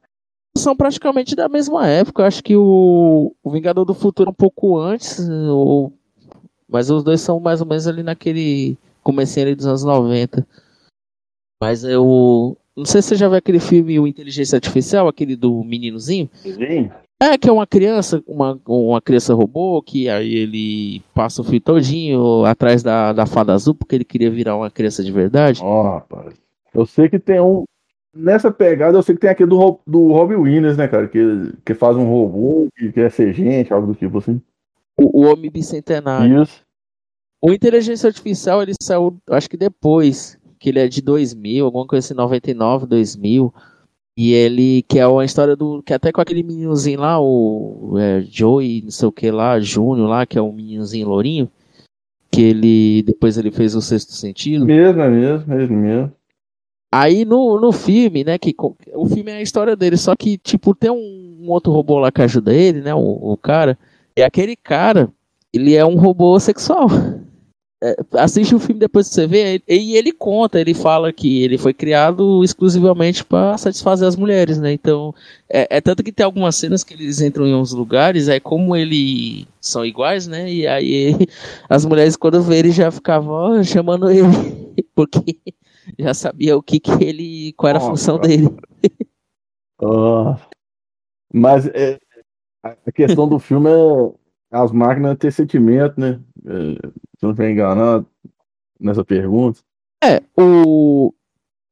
[0.56, 2.22] São praticamente da mesma época.
[2.22, 5.92] Eu acho que o, o Vingador do Futuro é um pouco antes, ou...
[6.68, 10.46] mas os dois são mais ou menos ali naquele comecinho ali dos anos 90.
[11.62, 15.64] Mas eu não sei se você já viu aquele filme O Inteligência Artificial, aquele do
[15.64, 16.30] meninozinho.
[16.34, 16.90] Sim.
[17.20, 21.60] É, que é uma criança, uma, uma criança robô, que aí ele passa o fio
[21.60, 25.60] todinho atrás da, da fada azul, porque ele queria virar uma criança de verdade.
[25.60, 26.34] Ó, oh, rapaz.
[26.72, 27.64] Eu sei que tem um.
[28.14, 31.08] Nessa pegada, eu sei que tem aquele do, do Robbie Williams, né, cara?
[31.08, 34.40] Que, que faz um robô, que quer ser gente, algo do tipo assim.
[34.96, 36.42] O, o Homem Bicentenário.
[36.42, 36.62] Isso.
[37.42, 42.04] O Inteligência Artificial, ele saiu, acho que depois que ele é de 2000, alguma coisa
[42.04, 43.54] assim, 99, 2000.
[44.16, 45.82] E ele, que é uma história do.
[45.82, 50.08] Que até com aquele meninozinho lá, o é, Joey, não sei o que lá, Júnior
[50.08, 51.48] lá, que é um meninozinho lourinho.
[52.30, 53.02] Que ele.
[53.04, 54.66] Depois ele fez o sexto sentido.
[54.66, 56.12] Mesmo, é mesmo, mesmo, mesmo.
[56.90, 58.54] Aí no, no filme, né, que
[58.94, 62.10] o filme é a história dele, só que, tipo, tem um, um outro robô lá
[62.10, 63.78] que ajuda ele, né, o, o cara,
[64.16, 65.12] e aquele cara,
[65.52, 66.88] ele é um robô sexual.
[67.80, 71.56] É, assiste o filme depois que você vê, e ele conta, ele fala que ele
[71.56, 74.72] foi criado exclusivamente para satisfazer as mulheres, né?
[74.72, 75.14] Então,
[75.48, 78.74] é, é, tanto que tem algumas cenas que eles entram em uns lugares, é como
[78.74, 80.52] eles são iguais, né?
[80.52, 81.14] E aí
[81.70, 84.24] as mulheres quando vê ele já ficavam chamando ele,
[84.92, 85.38] porque
[85.96, 88.48] já sabia o que que ele, qual era a função dele.
[89.80, 90.34] Uh,
[91.32, 92.00] mas é,
[92.64, 94.12] a questão do filme é
[94.50, 96.20] as máquinas ter sentimento, né?
[96.42, 98.06] Se não estiver enganado
[98.78, 99.60] nessa pergunta.
[100.02, 101.12] É, o.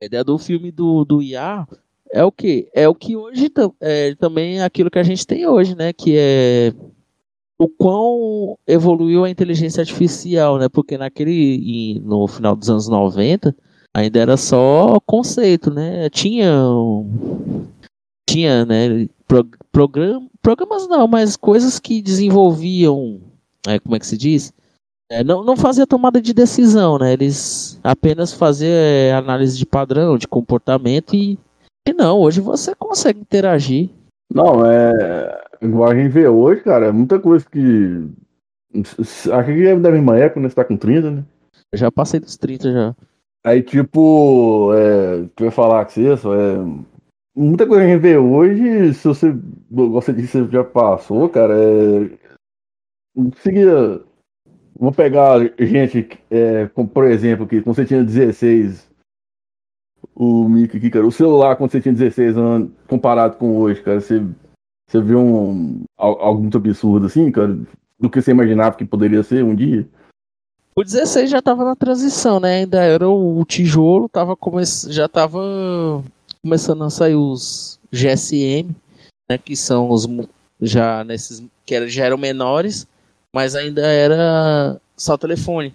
[0.02, 1.66] A ideia do filme do, do IA
[2.12, 2.68] é o que?
[2.74, 3.50] É o que hoje
[3.80, 5.92] é, também é aquilo que a gente tem hoje, né?
[5.92, 6.74] Que é
[7.58, 10.68] o quão evoluiu a inteligência artificial, né?
[10.68, 12.00] Porque naquele.
[12.04, 13.56] no final dos anos 90
[13.94, 16.08] ainda era só conceito, né?
[16.10, 16.52] Tinha.
[18.28, 19.08] Tinha, né?
[19.72, 23.20] Program, programas não, mas coisas que desenvolviam.
[23.66, 24.52] É, como é que se diz?
[25.10, 27.12] É, não, não fazia tomada de decisão, né?
[27.12, 31.38] Eles apenas faziam é, análise de padrão, de comportamento e,
[31.86, 33.90] e não, hoje você consegue interagir.
[34.32, 35.44] Não, é.
[35.62, 38.08] Igual a gente vê hoje, cara, é muita coisa que.
[38.72, 40.48] Que é da mesma época, né?
[40.48, 41.24] Você tá com 30, né?
[41.72, 42.94] Eu já passei dos 30 já.
[43.44, 46.56] Aí, tipo, é, que eu ia falar com você, só é.
[47.34, 49.36] Muita coisa que a gente vê hoje, se você
[49.70, 52.25] gosta disso, você já passou, cara, é.
[53.42, 54.00] Seguia
[54.78, 58.86] Vou pegar gente, é, como, por exemplo, que quando você tinha 16,
[60.14, 64.00] o Mickey aqui, cara, o celular quando você tinha 16 anos, comparado com hoje, cara,
[64.02, 64.22] você,
[64.86, 67.58] você viu um, algo muito absurdo assim, cara,
[67.98, 69.88] do que você imaginava que poderia ser um dia?
[70.76, 72.56] O 16 já estava na transição, né?
[72.56, 74.62] Ainda era o, tijolo, tava come...
[74.88, 76.04] já estava
[76.42, 78.76] começando a sair os GSM,
[79.26, 79.38] né?
[79.38, 80.06] Que são os
[80.60, 82.86] já nesses que já eram menores
[83.36, 85.74] mas ainda era só telefone.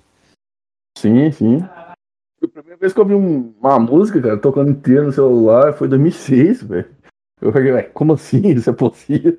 [0.98, 1.60] Sim, sim.
[1.62, 1.94] A
[2.52, 6.64] primeira vez que eu vi uma música, cara, tocando inteira no celular foi em 2006,
[6.64, 6.90] velho.
[7.40, 8.48] Eu falei, como assim?
[8.48, 9.38] Isso é possível?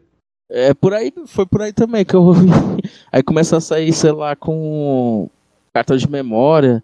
[0.48, 2.46] É, por aí, foi por aí também que eu ouvi.
[3.10, 5.28] Aí começou a sair, sei lá, com
[5.74, 6.82] cartão de memória,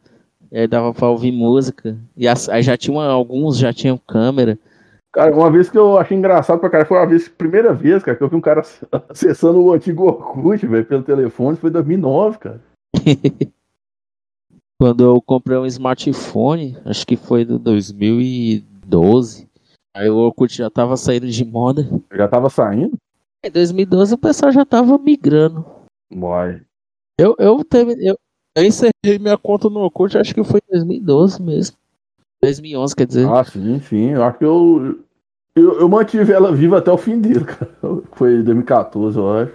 [0.53, 1.96] aí dava pra ouvir música.
[2.16, 4.59] E aí já tinha alguns, já tinham câmera.
[5.12, 8.16] Cara, uma vez que eu achei engraçado pra cara, foi uma vez, primeira vez, cara,
[8.16, 8.62] que eu vi um cara
[9.09, 12.61] acessando o antigo Orkut, velho, pelo telefone, foi em 2009, cara.
[14.81, 19.49] Quando eu comprei um smartphone, acho que foi do 2012,
[19.92, 21.88] aí o Orkut já tava saindo de moda.
[22.12, 22.97] Já tava saindo?
[23.44, 25.64] Em 2012 o pessoal já tava migrando.
[26.12, 26.62] Boy.
[27.18, 28.16] Eu, eu, teve, eu,
[28.57, 31.77] eu encerrei minha conta no Orkut, acho que foi em 2012 mesmo.
[32.42, 33.29] 2011, quer dizer.
[33.29, 34.11] Ah, sim, sim.
[34.11, 34.98] Eu acho que eu,
[35.55, 37.70] eu, eu mantive ela viva até o fim dele, cara.
[38.12, 39.53] Foi 2014, eu acho.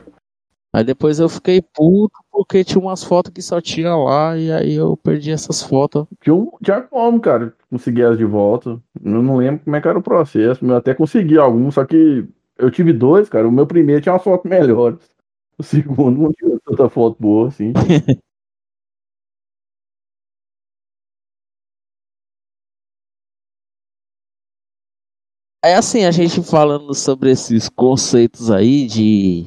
[0.75, 4.73] Aí depois eu fiquei puto porque tinha umas fotos que só tinha lá e aí
[4.73, 6.07] eu perdi essas fotos.
[6.19, 8.81] Tinha, um, tinha como, cara, conseguir elas de volta.
[9.03, 10.65] Eu não lembro como é que era o processo.
[10.65, 13.47] Eu até consegui alguns, só que eu tive dois, cara.
[13.47, 14.97] O meu primeiro tinha umas fotos melhores.
[15.59, 17.71] O segundo não tinha tanta foto boa, assim.
[25.65, 29.45] É assim, a gente falando sobre esses conceitos aí de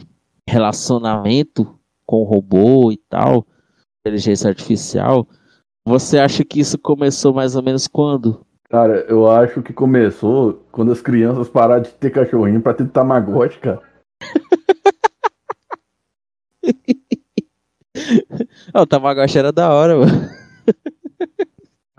[0.49, 3.47] relacionamento com robô e tal,
[4.01, 5.29] inteligência artificial,
[5.85, 8.47] você acha que isso começou mais ou menos quando?
[8.71, 13.59] Cara, eu acho que começou quando as crianças pararam de ter cachorrinho pra ter tamagotchi,
[13.59, 13.83] cara.
[18.75, 20.31] o Tamagotchi era da hora, mano.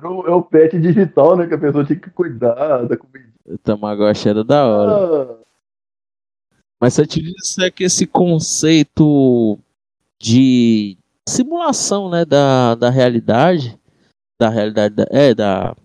[0.01, 1.45] É o, é o pet digital, né?
[1.45, 5.39] Que a pessoa tinha que cuidar da comida o Tamagotchi era da hora.
[6.79, 9.57] Mas se eu te disser que esse conceito
[10.19, 13.79] de simulação, né, da, da realidade,
[14.39, 15.75] da realidade, da, é, da...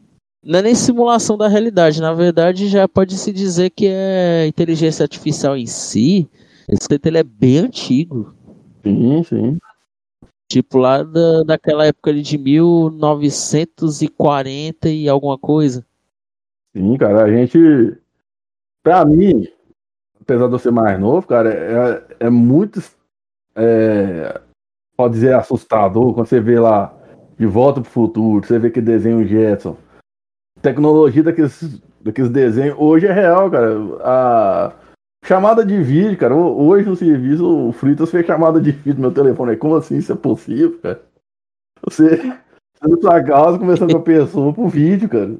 [0.44, 5.05] Não é nem simulação da realidade, na verdade já pode se dizer que é inteligência
[5.05, 6.29] artificial em si,
[6.68, 8.35] esse conceito ele é bem antigo.
[8.83, 9.57] Sim, sim.
[10.48, 15.87] Tipo lá da, daquela época de 1940 e alguma coisa.
[16.74, 17.58] Sim, cara, a gente.
[18.82, 19.46] Pra mim,
[20.20, 22.80] apesar de eu ser mais novo, cara, é, é muito.
[23.54, 24.40] É,
[24.96, 26.94] pode dizer assustador quando você vê lá
[27.38, 29.76] De Volta pro Futuro, você vê que desenho Jetson.
[30.62, 33.74] tecnologia daqueles, daqueles desenhos hoje é real, cara.
[34.02, 34.72] A
[35.24, 36.35] chamada de vídeo, cara.
[36.35, 39.56] Hoje no serviço, o Fritas fez chamada de vídeo no meu telefone.
[39.56, 41.02] Como assim isso é possível, cara?
[41.85, 45.37] Você, você na sua casa conversando com a pessoa por vídeo, cara.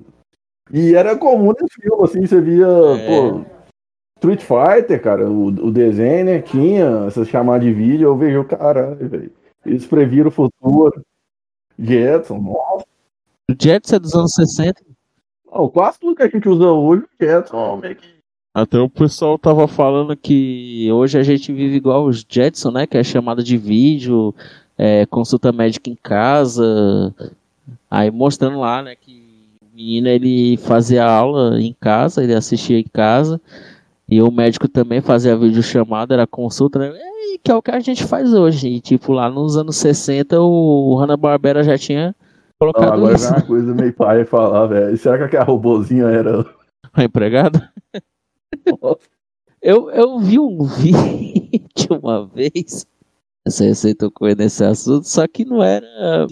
[0.71, 3.07] E era comum no filme, assim, você via, é.
[3.07, 3.45] pô,
[4.19, 6.41] Street Fighter, cara, o, o desenho, né?
[6.41, 9.33] Tinha essa chamada de vídeo, eu vejo, caralho, velho.
[9.67, 11.05] Eles previram o futuro.
[11.79, 12.87] Jetson, nossa.
[13.51, 14.83] O Jetson é dos anos 60?
[15.53, 18.13] Não, quase tudo que a gente usa hoje, o Jetson, meio que.
[18.55, 22.87] Até o pessoal tava falando que hoje a gente vive igual os Jetson, né?
[22.87, 24.35] Que é chamada de vídeo,
[24.77, 27.15] é, consulta médica em casa.
[27.91, 29.22] Aí mostrando lá, né, que
[29.73, 33.41] menino ele fazia aula em casa, ele assistia em casa.
[34.09, 36.93] E o médico também fazia videochamada, era consulta, né?
[37.43, 38.69] que é o que a gente faz hoje.
[38.69, 42.15] E, tipo, lá nos anos 60, o Hanna-Barbera já tinha
[42.59, 43.27] colocado Não, agora isso.
[43.27, 44.97] Agora é uma coisa meio pai falar, velho.
[44.97, 46.45] Será que aquela robozinha era...
[46.93, 47.73] A empregada?
[49.63, 52.87] eu, eu vi um vídeo uma vez,
[53.47, 56.27] você tocou nesse assunto, só que não era...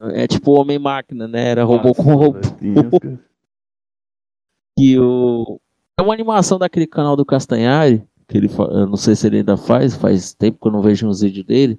[0.00, 1.48] É tipo Homem-Máquina, né?
[1.48, 2.38] Era robô Nossa, com robô.
[4.78, 5.60] E o...
[5.98, 9.56] É uma animação daquele canal do Castanhari, que ele, eu não sei se ele ainda
[9.56, 11.76] faz, faz tempo que eu não vejo uns vídeos dele.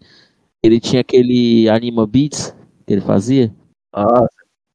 [0.62, 2.53] Ele tinha aquele Anima Beats
[2.86, 3.55] que ele fazia.
[3.93, 4.25] Ah.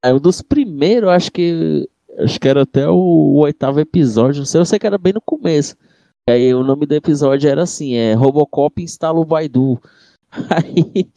[0.03, 4.47] É um dos primeiros, acho que acho que era até o, o, oitavo episódio, não
[4.47, 5.77] sei, eu sei que era bem no começo.
[6.29, 9.81] Aí o nome do episódio era assim, é Robocop instala o Baidu.
[10.51, 11.09] Aí,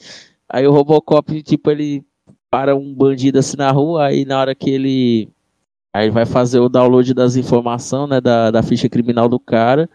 [0.48, 2.06] aí o Robocop, tipo, ele
[2.50, 5.30] para um bandido assim na rua, aí na hora que ele
[5.94, 9.90] aí vai fazer o download das informações, né, da, da ficha criminal do cara,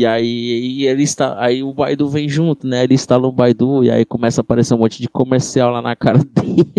[0.00, 2.84] e aí ele está, aí o Baidu vem junto, né?
[2.84, 5.94] Ele instala o Baidu e aí começa a aparecer um monte de comercial lá na
[5.94, 6.72] cara dele.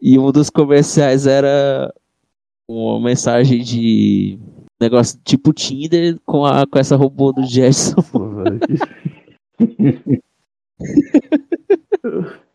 [0.00, 1.94] E um dos comerciais era
[2.68, 4.40] uma mensagem de
[4.80, 7.94] negócio tipo Tinder com, a, com essa robô do Jetson.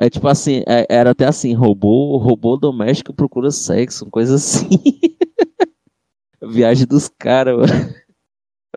[0.00, 4.66] é tipo assim, é, era até assim, robô, robô doméstico procura sexo, coisa assim.
[6.42, 7.94] Viagem dos caras, mano.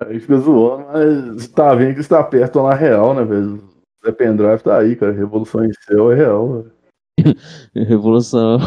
[0.02, 3.64] Aí fica zoando, mas tá vendo que está perto na real, né, velho?
[4.06, 5.14] O pendrive tá aí, cara.
[5.14, 6.72] Revolução em céu é real, velho.
[7.88, 8.60] Revolução.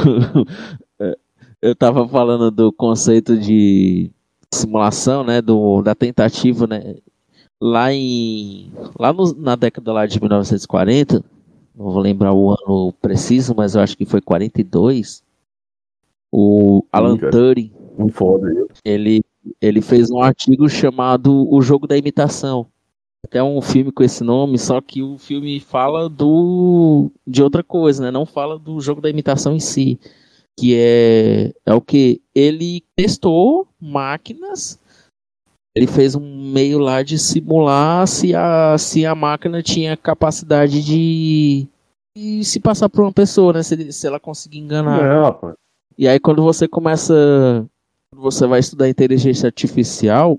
[1.60, 4.10] Eu tava falando do conceito de
[4.50, 5.42] simulação, né?
[5.42, 6.96] Do, da tentativa, né?
[7.60, 8.72] Lá em.
[8.98, 11.22] Lá no, na década lá de 1940,
[11.76, 15.22] não vou lembrar o ano preciso, mas eu acho que foi 42.
[16.32, 17.72] O Alan Turing.
[17.98, 18.48] Um foda
[18.84, 19.22] Ele
[19.60, 22.66] ele fez um artigo chamado O Jogo da Imitação.
[23.24, 28.04] Até um filme com esse nome, só que o filme fala do de outra coisa,
[28.04, 28.10] né?
[28.10, 29.98] Não fala do jogo da imitação em si,
[30.56, 34.78] que é é o que ele testou máquinas
[35.76, 41.68] ele fez um meio lá de simular se a, se a máquina tinha capacidade de,
[42.16, 43.62] de se passar por uma pessoa, né?
[43.62, 45.04] Se, se ela conseguir enganar.
[45.04, 45.54] É, rapaz.
[45.98, 47.14] E aí quando você começa
[48.10, 50.38] quando você vai estudar inteligência artificial,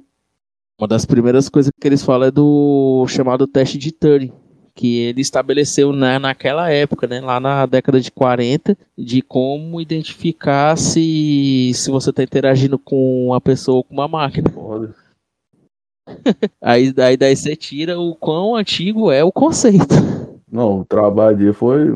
[0.79, 4.33] uma das primeiras coisas que eles falam é do chamado teste de Turing,
[4.73, 10.75] que ele estabeleceu né, naquela época, né, lá na década de 40, de como identificar
[10.77, 14.51] se, se você está interagindo com uma pessoa ou com uma máquina.
[16.61, 19.95] Aí, aí daí você tira o quão antigo é o conceito.
[20.51, 21.95] Não, o trabalho dele foi.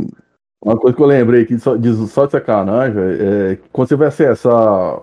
[0.64, 4.10] Uma coisa que eu lembrei aqui, só, de, só de sacanagem, é, quando você vai
[4.10, 5.02] acessar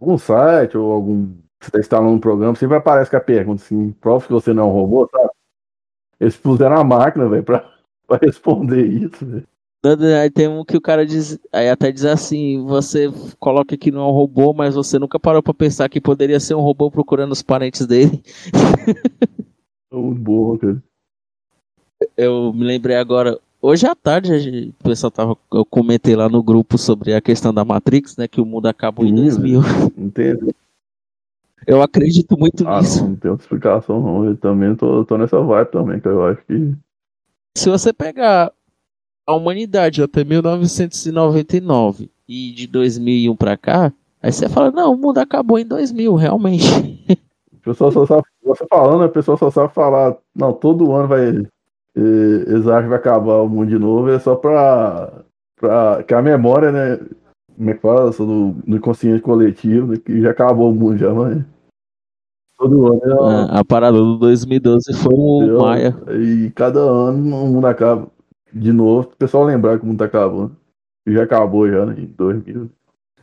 [0.00, 1.28] algum site ou algum.
[1.60, 4.64] Você está instalando um programa, sempre aparece com a pergunta assim, prova que você não
[4.64, 5.08] é um robô?
[6.20, 7.72] Eles puseram a máquina, velho, pra,
[8.06, 9.46] pra responder isso, velho.
[10.20, 14.02] Aí tem um que o cara diz, aí até diz assim, você coloca que não
[14.02, 17.32] é um robô, mas você nunca parou para pensar que poderia ser um robô procurando
[17.32, 18.22] os parentes dele.
[19.92, 20.82] É muito boa, cara.
[22.16, 26.78] Eu me lembrei agora, Hoje à tarde, o pessoal tava, eu comentei lá no grupo
[26.78, 28.28] sobre a questão da Matrix, né?
[28.28, 29.60] Que o mundo acabou em 2000.
[29.98, 30.54] Entendo.
[31.66, 33.02] Eu acredito muito ah, nisso.
[33.02, 34.24] Não, não tem outra explicação, não.
[34.24, 36.74] Eu também tô, tô nessa vibe também, que eu acho que.
[37.56, 38.52] Se você pegar
[39.26, 45.18] a humanidade até 1999 e de 2001 pra cá, aí você fala, não, o mundo
[45.18, 46.66] acabou em 2000, realmente.
[47.52, 51.46] O pessoal só sabe, você falando, a pessoa só sabe falar, não, todo ano vai
[51.96, 55.24] eles acham que vai acabar o mundo de novo, é só pra,
[55.58, 56.98] pra que a memória, né?
[57.56, 58.10] Como é que fala?
[58.10, 61.42] Do, do inconsciente coletivo, né, que já acabou o mundo já, mas.
[62.58, 63.50] Todo ano.
[63.50, 65.58] É, a parada do 2012 foi o?
[65.62, 65.96] Maia.
[66.10, 68.08] E cada ano o mundo acaba
[68.56, 70.56] de novo, o pessoal lembrar que o mundo tá acabando.
[71.06, 71.94] Já acabou já, né?
[71.98, 72.70] Em 2000.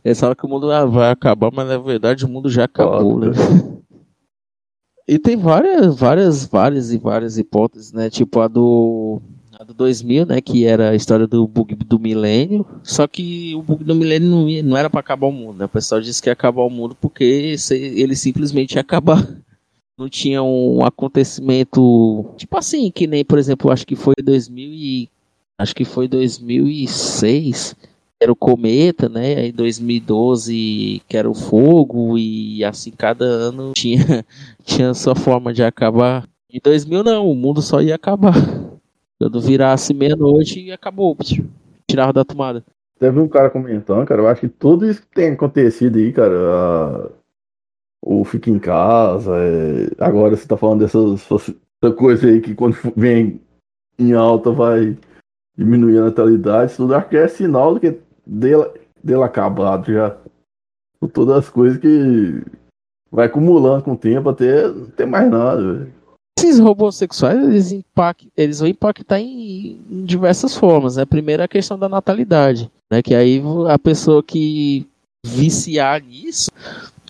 [0.06, 3.20] Eles falam que o mundo ah, vai acabar, mas na verdade o mundo já acabou,
[3.20, 3.28] né?
[5.08, 8.10] E tem várias, várias, várias e várias hipóteses, né?
[8.10, 9.22] Tipo a do,
[9.60, 10.40] a do 2000, né?
[10.40, 12.66] Que era a história do bug do milênio.
[12.84, 15.66] Só que o bug do milênio não, ia, não era para acabar o mundo, né?
[15.66, 19.22] O pessoal disse que ia acabar o mundo porque ele simplesmente ia acabar.
[19.96, 25.10] Não tinha um acontecimento tipo assim, que nem, por exemplo, acho que foi 2000 e
[25.58, 27.76] acho que foi 2006
[28.22, 29.36] era o cometa, né?
[29.36, 34.26] Aí 2012 que era o fogo e assim cada ano tinha
[34.64, 36.28] tinha sua forma de acabar.
[36.50, 38.34] Em 2000 não, o mundo só ia acabar.
[39.20, 41.18] Quando virasse meia-noite acabou,
[41.90, 42.64] tirava da tomada.
[43.00, 46.36] Teve um cara comentando, cara, eu acho que tudo isso que tem acontecido aí, cara,
[46.36, 47.10] a...
[48.02, 49.90] o fica em casa, é...
[50.04, 53.42] agora você tá falando dessas essa coisa aí que quando vem
[53.98, 54.98] em alta vai
[55.58, 58.66] diminuir a natalidade, tudo acho que é sinal do que dele,
[59.04, 60.16] dele acabado já.
[61.00, 62.44] Com todas as coisas que
[63.12, 65.94] vai acumulando com o tempo até não ter mais nada, velho.
[66.40, 70.96] Esses robôs sexuais, eles, impact, eles vão impactar em, em diversas formas.
[70.96, 71.06] Né?
[71.06, 73.02] Primeiro a questão da natalidade, né?
[73.02, 74.88] Que aí a pessoa que
[75.26, 76.50] viciar nisso,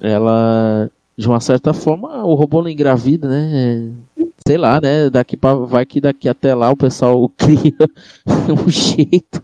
[0.02, 3.92] ela de uma certa forma o robô não engravida, né?
[4.46, 5.10] Sei lá, né?
[5.10, 7.74] Daqui pra, vai que daqui até lá o pessoal cria
[8.50, 9.42] um jeito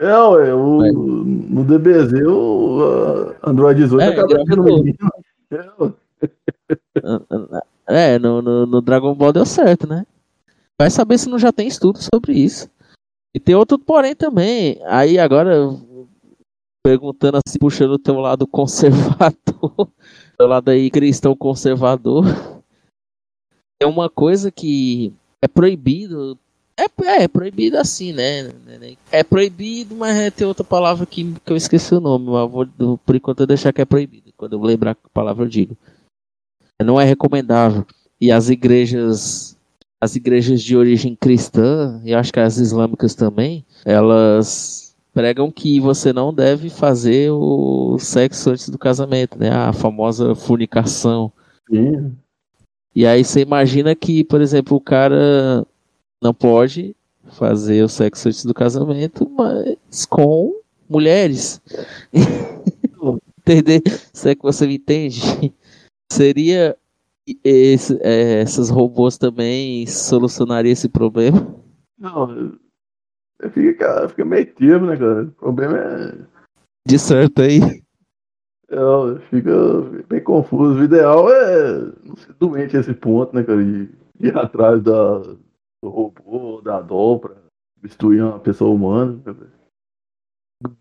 [0.00, 0.92] é, ué, o, é.
[0.92, 4.96] no DBZ o Android 18 é, acaba sendo menino.
[7.86, 10.06] É, no, no, no, Dragon Ball deu certo, né?
[10.78, 12.70] Vai saber se não já tem estudo sobre isso.
[13.34, 14.80] E tem outro porém também.
[14.84, 15.68] Aí agora,
[16.84, 19.88] perguntando assim, puxando o teu lado conservador,
[20.38, 22.24] teu lado aí cristão conservador.
[23.80, 25.12] É uma coisa que
[25.42, 26.38] é proibido
[26.80, 28.50] é, é, proibido assim, né?
[29.12, 32.96] É proibido, mas é, tem outra palavra que, que eu esqueci o nome, mas vou,
[32.96, 34.32] por enquanto eu deixar que é proibido.
[34.34, 35.76] Quando eu lembrar a palavra eu digo.
[36.82, 37.84] Não é recomendável.
[38.18, 39.54] E as igrejas,
[40.00, 46.14] as igrejas de origem cristã, e acho que as islâmicas também, elas pregam que você
[46.14, 49.50] não deve fazer o sexo antes do casamento, né?
[49.50, 51.30] A famosa fornicação.
[51.68, 52.16] Sim.
[52.94, 55.66] E aí você imagina que, por exemplo, o cara
[56.22, 56.94] não pode
[57.32, 61.60] fazer o sexo antes do casamento, mas com mulheres.
[63.38, 63.82] Entender?
[64.12, 65.20] Se é que você me entende?
[66.12, 66.76] Seria
[67.44, 71.54] esse, é, esses robôs também solucionariam esse problema?
[71.98, 72.58] Não,
[73.52, 75.22] fica, fica meio termo, né, cara?
[75.22, 76.18] O problema é.
[76.86, 77.79] De certo aí.
[78.70, 79.50] É, fica
[80.08, 80.80] bem confuso.
[80.80, 83.62] O ideal é não ser doente esse ponto, né, cara?
[83.62, 83.88] De
[84.20, 85.18] ir atrás da,
[85.82, 87.36] do robô, da dobra,
[87.74, 89.18] substituir uma pessoa humana.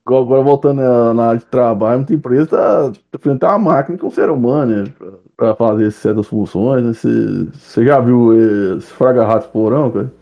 [0.05, 0.81] Agora voltando
[1.13, 2.43] na área de trabalho, muita empresa
[2.91, 4.93] está frente a uma máquina com um ser humano, né?
[5.35, 6.83] Para fazer certas funções.
[6.83, 6.93] Né?
[7.53, 8.33] Você, já viu
[8.77, 10.13] esse Fraga Ratos Porão, cara?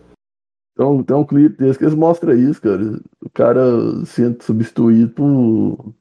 [0.74, 3.00] Então, tem um clipe desse que eles mostram isso, cara.
[3.26, 3.62] O cara
[4.06, 5.94] sendo substituído por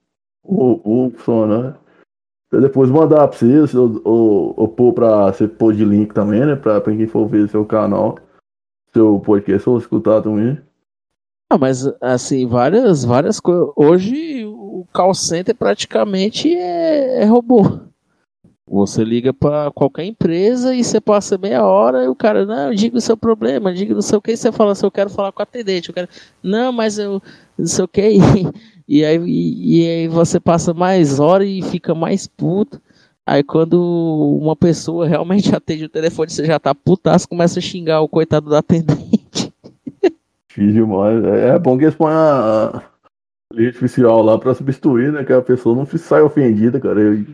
[0.48, 1.76] um robô funcionando.
[2.48, 6.46] Pra depois mandar pra vocês, ou, ou, ou pôr pra você pôr de link também,
[6.46, 6.54] né?
[6.54, 8.16] Pra, pra quem for ver seu canal
[8.96, 10.58] seu podcast ou escutar também.
[11.52, 13.68] Ah, mas assim, várias, várias coisas.
[13.76, 17.80] Hoje o call center praticamente é, é robô.
[18.68, 22.96] Você liga para qualquer empresa e você passa meia hora e o cara, não, diga
[22.96, 25.30] o seu problema, diga não sei o que, e você fala assim, eu quero falar
[25.30, 26.08] com a atendente, eu quero,
[26.42, 27.22] não, mas eu
[27.56, 28.02] não sei o que,
[28.88, 32.80] e, aí, e, e, aí você passa mais hora e fica mais puto.
[33.26, 38.00] Aí quando uma pessoa realmente atende o telefone, você já tá putaço, começa a xingar
[38.00, 39.52] o coitado do atendente.
[40.50, 42.90] Filho, mas é bom que eles põem a
[43.52, 45.24] lei artificial lá pra substituir, né?
[45.24, 47.00] Que a pessoa não sai ofendida, cara.
[47.00, 47.26] Eu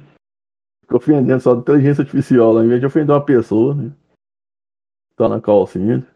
[0.92, 3.92] ofendendo só a inteligência artificial lá, em vez de ofender uma pessoa, né?
[5.16, 6.06] Tá na calcinha.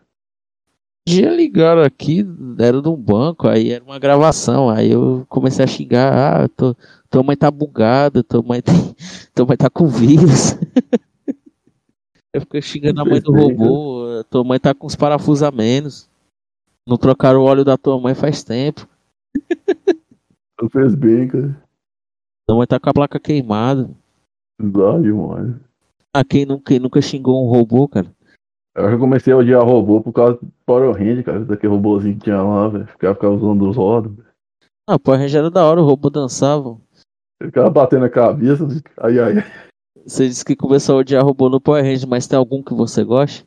[1.06, 2.26] Dia ligaram aqui,
[2.58, 6.74] era de um banco, aí era uma gravação, aí eu comecei a xingar, ah, tô,
[7.08, 8.60] tua mãe tá bugada, tua mãe,
[9.32, 10.58] tua mãe tá com vírus.
[12.34, 16.10] eu fico xingando a mãe do robô, tua mãe tá com os parafusos a menos.
[16.88, 18.88] Não trocaram o óleo da tua mãe faz tempo.
[20.58, 21.62] Tu fez bem, cara.
[22.46, 23.90] Tua mãe tá com a placa queimada.
[24.58, 25.54] Dá demais.
[26.14, 28.10] Ah, quem nunca, quem nunca xingou um robô, cara?
[28.76, 31.44] Eu já comecei a odiar robô por causa do Power Ranger, cara.
[31.46, 32.86] Daquele robôzinho que tinha lá, velho.
[32.86, 34.12] Ficava, ficava usando os rodos.
[34.86, 36.78] Ah, Power Ranger era da hora, o robô dançava.
[37.40, 38.68] Ele ficava batendo a cabeça.
[38.98, 39.34] Ai, ai.
[40.04, 43.02] Você disse que começou a odiar robô no Power Rangers, mas tem algum que você
[43.02, 43.46] gosta?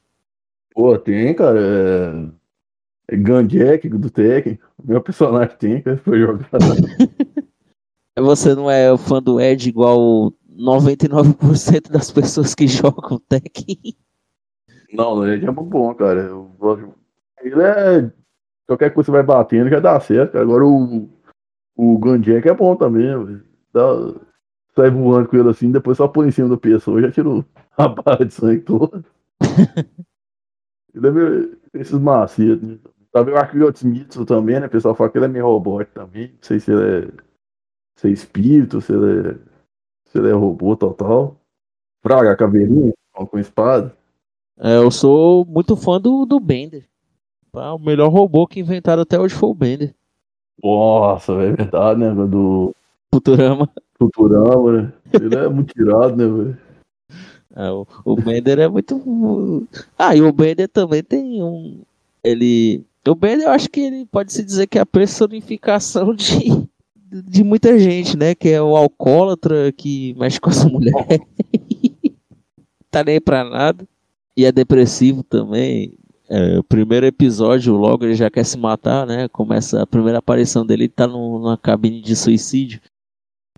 [0.74, 1.60] Pô, tem, cara.
[1.62, 4.60] É, é Gunjack do Tekken.
[4.84, 5.98] Meu personagem tem, cara.
[5.98, 6.50] Foi jogado.
[8.18, 13.96] Você não é fã do Ed igual 99% das pessoas que jogam Tekken?
[14.94, 16.30] Não, Ed é muito bom, cara.
[17.42, 18.12] Ele é.
[18.68, 20.38] Qualquer coisa que vai batendo já dá certo.
[20.38, 21.10] Agora o.
[21.76, 23.42] O Gunjack é bom também.
[23.72, 23.82] Dá,
[24.76, 27.46] sai voando com ele assim, depois só põe em cima da pessoa já tirou
[27.78, 29.04] a barra de sangue toda.
[30.94, 32.62] ele é meio, esses macetes.
[32.62, 32.80] Né?
[33.12, 34.68] Também o Arquivotes Mitsu também, né?
[34.68, 36.28] O pessoal fala que ele é meio robótico também.
[36.28, 37.12] Não sei se ele é,
[37.96, 39.34] se é espírito, se ele é,
[40.06, 41.40] se ele é robô total.
[42.02, 43.96] Fraga, caveirinha, com espada.
[44.60, 46.86] É, eu sou muito fã do, do Bender.
[47.54, 49.96] O melhor robô que inventaram até hoje foi o Bender.
[50.62, 52.14] Nossa, é verdade, né?
[52.14, 52.76] Do
[53.14, 53.70] Futurama.
[53.98, 54.94] Futurama, né?
[55.14, 56.58] Ele é muito tirado, né, velho?
[57.56, 59.68] É, o, o Bender é muito.
[59.98, 61.82] Ah, e o Bender também tem um.
[62.24, 66.68] Ele o Ben, eu acho que ele pode se dizer que é a personificação de,
[66.96, 68.36] de muita gente, né?
[68.36, 70.94] Que é o alcoólatra que mexe com essa mulher.
[72.92, 73.88] tá nem pra nada.
[74.40, 75.98] E é depressivo também.
[76.30, 79.28] É, o primeiro episódio, logo ele já quer se matar, né?
[79.28, 82.80] Começa a primeira aparição dele, ele tá no, numa cabine de suicídio.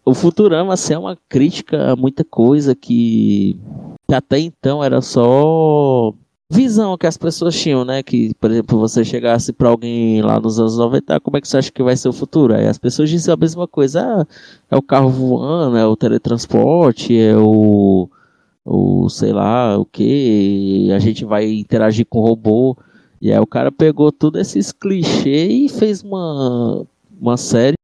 [0.04, 3.60] O Futurama, assim, é uma crítica a muita coisa que,
[4.08, 6.16] que até então era só
[6.52, 8.02] visão que as pessoas tinham, né?
[8.02, 11.48] Que, por exemplo, você chegasse para alguém lá nos anos 90, ah, como é que
[11.48, 12.56] você acha que vai ser o futuro?
[12.56, 14.26] Aí as pessoas diziam a mesma coisa, ah,
[14.72, 18.10] é o carro voando, é o teletransporte, é o,
[18.66, 22.78] o sei lá, o que, a gente vai interagir com robô.
[23.22, 26.86] E aí o cara pegou todos esses clichês e fez uma,
[27.20, 27.76] uma série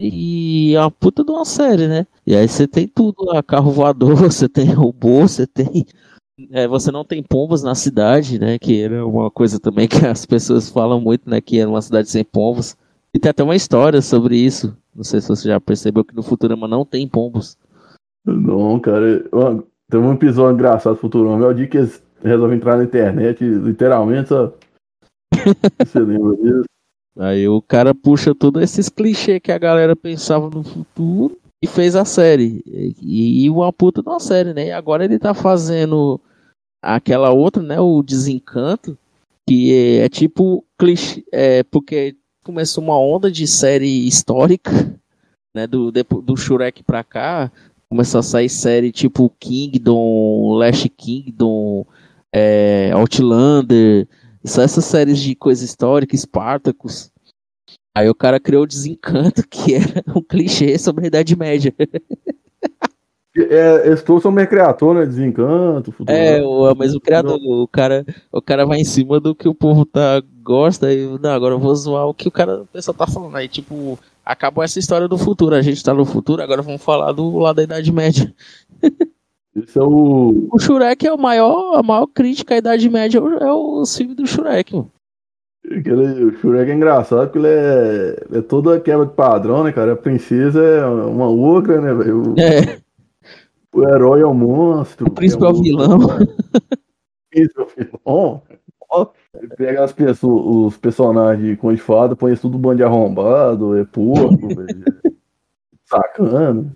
[0.00, 2.06] e é uma puta de uma série, né?
[2.26, 5.86] E aí você tem tudo lá, carro voador, você tem robô, você tem
[6.50, 8.58] é, você não tem pombos na cidade, né?
[8.58, 11.40] Que era uma coisa também que as pessoas falam muito, né?
[11.40, 12.76] Que era uma cidade sem pombos.
[13.14, 14.76] E tem até uma história sobre isso.
[14.94, 17.56] Não sei se você já percebeu que no Futurama não tem pombos.
[18.24, 19.24] Não, cara.
[19.90, 21.44] Tem um episódio engraçado do Futurama.
[21.44, 24.52] É o dia que eles resolvem entrar na internet, literalmente, só.
[25.78, 26.64] você lembra disso?
[27.18, 31.96] Aí o cara puxa todos esses clichês que a galera pensava no futuro e fez
[31.96, 32.62] a série.
[32.66, 34.66] E, e uma puta de uma série, né?
[34.66, 36.20] E agora ele tá fazendo
[36.82, 37.80] aquela outra, né?
[37.80, 38.98] O Desencanto,
[39.48, 44.70] que é, é tipo clichê, é, porque começou uma onda de série histórica,
[45.54, 45.66] né?
[45.66, 47.50] Do, do Shurek pra cá,
[47.88, 51.86] começou a sair série tipo Kingdom, Last Kingdom,
[52.32, 54.06] é, Outlander,
[54.44, 57.10] só essas séries de coisa histórica, Spartacus.
[57.96, 61.74] Aí o cara criou o Desencanto, que era um clichê sobre a Idade Média.
[63.38, 65.06] É, todos são meio criador, né?
[65.06, 66.16] Desencanto, futuro.
[66.16, 67.38] É, o, é o mesmo criador.
[67.42, 71.30] O cara, o cara vai em cima do que o povo tá, gosta e, não,
[71.30, 73.34] agora eu vou zoar o que o cara, o pessoal tá falando.
[73.34, 75.56] Aí, tipo, acabou essa história do futuro.
[75.56, 78.32] A gente tá no futuro, agora vamos falar do lado da Idade Média.
[79.56, 80.48] Esse é o.
[80.52, 84.26] O Shurek é o maior, a maior crítica à Idade Média, é o, filme do
[84.26, 84.92] Shurek, mano.
[85.64, 89.94] O Shurek é engraçado porque ele é, é toda quebra de padrão, né, cara?
[89.94, 92.34] A princesa é uma ogra, né, velho?
[92.38, 92.78] É.
[93.74, 95.08] O herói é um monstro.
[95.08, 95.50] O príncipe é, um...
[95.50, 95.98] é o vilão.
[97.26, 98.42] O príncipe é o vilão.
[99.56, 104.84] Pega as pessoas, os personagens com fada, põe tudo bando de arrombado, é porco, velho.
[105.84, 106.72] Sacana.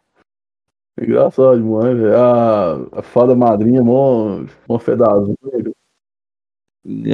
[0.98, 2.16] É engraçado demais, velho.
[2.16, 5.74] A, a fada madrinha, mó, mó fé da azul, velho.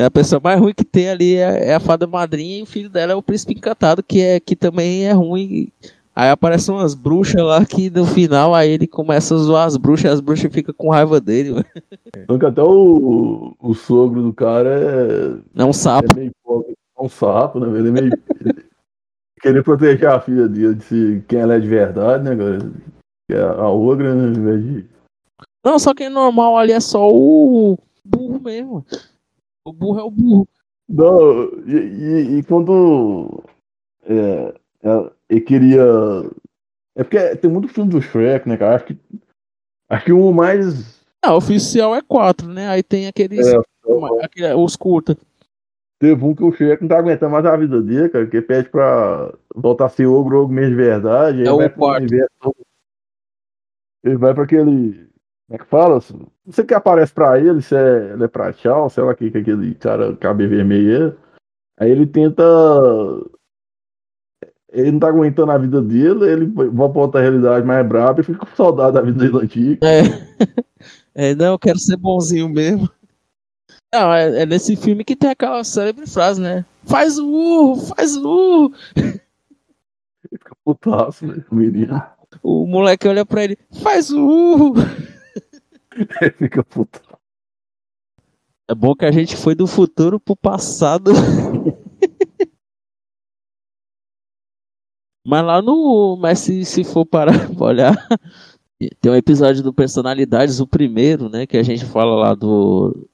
[0.04, 2.88] A pessoa mais ruim que tem ali é, é, a fada madrinha e o filho
[2.88, 5.72] dela é o príncipe encantado, que, é, que também é ruim.
[6.16, 10.12] Aí aparecem umas bruxas lá que no final aí ele começa a zoar as bruxas,
[10.12, 11.62] as bruxas ficam com raiva dele.
[12.16, 14.70] Então até o, o sogro do cara
[15.54, 15.62] é.
[15.62, 16.12] É um sapo.
[16.12, 16.32] É meio
[16.98, 17.78] é um sapo, né?
[17.78, 18.10] Ele é meio.
[19.42, 22.58] querer proteger a filha dele de quem ela é de verdade, né, cara?
[23.28, 24.24] Que é a ogra, né?
[24.24, 24.86] Ao invés de...
[25.62, 28.86] Não, só que é normal ali é só o burro mesmo.
[29.66, 30.48] O burro é o burro.
[30.88, 33.44] Não, e, e, e quando
[34.04, 35.84] é, é, ele queria.
[36.96, 38.76] É porque tem muito filme do Shrek, né, cara?
[38.76, 38.98] Acho que,
[39.90, 41.04] acho que o mais.
[41.22, 42.68] Ah, oficial é quatro, né?
[42.68, 43.46] Aí tem aqueles.
[43.46, 43.56] É,
[44.22, 45.16] aquele, os curta.
[45.98, 48.68] Teve um que o Shrek não tá aguentando mais a vida dele, cara, que pede
[48.68, 51.46] pra voltar a ser ogro, ogro mesmo de verdade.
[51.46, 52.14] É o quarto.
[54.04, 55.06] Ele vai pra aquele
[55.46, 56.00] como é que fala?
[56.44, 59.12] Não sei o que aparece pra ele, se é, ele é pra tchau, sei lá
[59.12, 61.16] o que, que aquele cara cabe vermelho
[61.78, 61.84] é.
[61.84, 62.42] Aí ele tenta.
[64.76, 68.24] Ele não tá aguentando a vida dele, ele vai pra outra realidade mais braba e
[68.24, 69.78] fica com saudade da vida dele antiga.
[69.82, 70.02] É.
[71.30, 72.86] é, não, eu quero ser bonzinho mesmo.
[73.90, 76.62] Não, é, é, nesse filme que tem aquela célebre frase, né?
[76.84, 78.74] Faz o urro, faz o urro.
[78.94, 79.20] Ele
[80.30, 82.02] fica putaço, né, menino.
[82.42, 84.74] o moleque olha pra ele, faz o urro.
[86.20, 87.00] Ele fica puto.
[88.68, 91.12] É bom que a gente foi do futuro pro passado.
[95.26, 96.16] Mas lá no.
[96.16, 98.08] Mas se, se for parar pra olhar,
[99.00, 101.46] tem um episódio do Personalidades, o primeiro, né?
[101.46, 103.08] Que a gente fala lá do,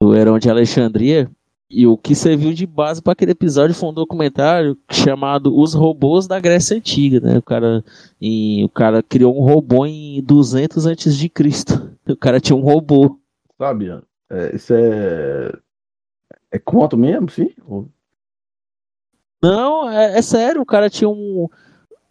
[0.00, 1.28] do Herão de Alexandria.
[1.68, 6.28] E o que serviu de base para aquele episódio foi um documentário chamado Os Robôs
[6.28, 7.38] da Grécia Antiga, né?
[7.38, 7.84] O cara,
[8.20, 11.90] e, o cara criou um robô em 200 antes de Cristo.
[12.08, 13.18] O cara tinha um robô.
[13.58, 13.90] Sabe,
[14.30, 15.52] é, isso é.
[16.52, 17.50] É conto mesmo, sim?
[19.42, 21.48] Não, é, é sério, o cara tinha um.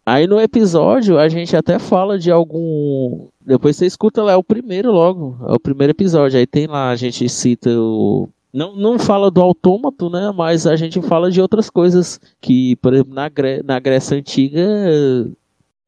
[0.04, 3.26] Aí no episódio a gente até fala de algum.
[3.44, 5.36] Depois você escuta lá, é o primeiro logo.
[5.48, 6.38] É o primeiro episódio.
[6.38, 8.28] Aí tem lá, a gente cita o.
[8.54, 10.32] Não, não fala do autômato, né?
[10.34, 14.64] Mas a gente fala de outras coisas que, por exemplo, na, Gré na Grécia Antiga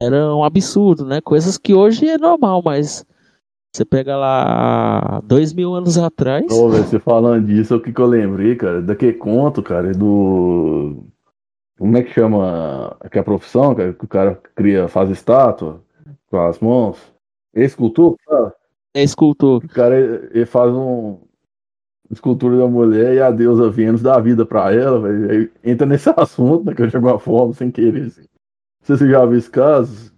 [0.00, 1.20] era um absurdo, né?
[1.20, 3.06] Coisas que hoje é normal, mas
[3.72, 6.50] você pega lá dois mil anos atrás.
[6.50, 8.82] Ô, véio, você falando disso, o que, que eu lembrei, cara?
[8.82, 11.04] Daquele conto, cara, do
[11.78, 15.80] como é que chama aquela profissão que o cara cria, faz estátua
[16.28, 16.98] com as mãos?
[17.54, 18.16] É escultor?
[18.28, 18.52] Sabe?
[18.94, 19.64] É escultor.
[19.64, 21.20] O cara ele faz um
[22.10, 25.50] escultura da mulher e a deusa Vênus dá vida pra ela, véio.
[25.62, 28.06] entra nesse assunto, né, que eu chego a forma sem querer.
[28.06, 28.22] Assim.
[28.22, 28.26] Não
[28.82, 30.12] sei se você já viu esse caso.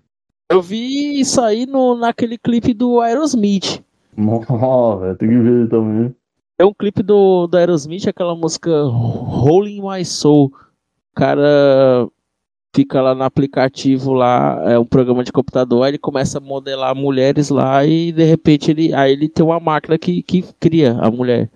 [0.51, 3.85] Eu vi isso aí no, naquele clipe do Aerosmith.
[4.17, 6.15] Nossa, tem que ver também.
[6.59, 10.53] É um clipe do, do Aerosmith, aquela música Rolling My Soul
[11.15, 12.09] cara
[12.75, 16.95] fica lá no aplicativo lá, é um programa de computador, aí ele começa a modelar
[16.95, 21.11] mulheres lá e de repente ele, aí ele tem uma máquina que, que cria a
[21.11, 21.51] mulher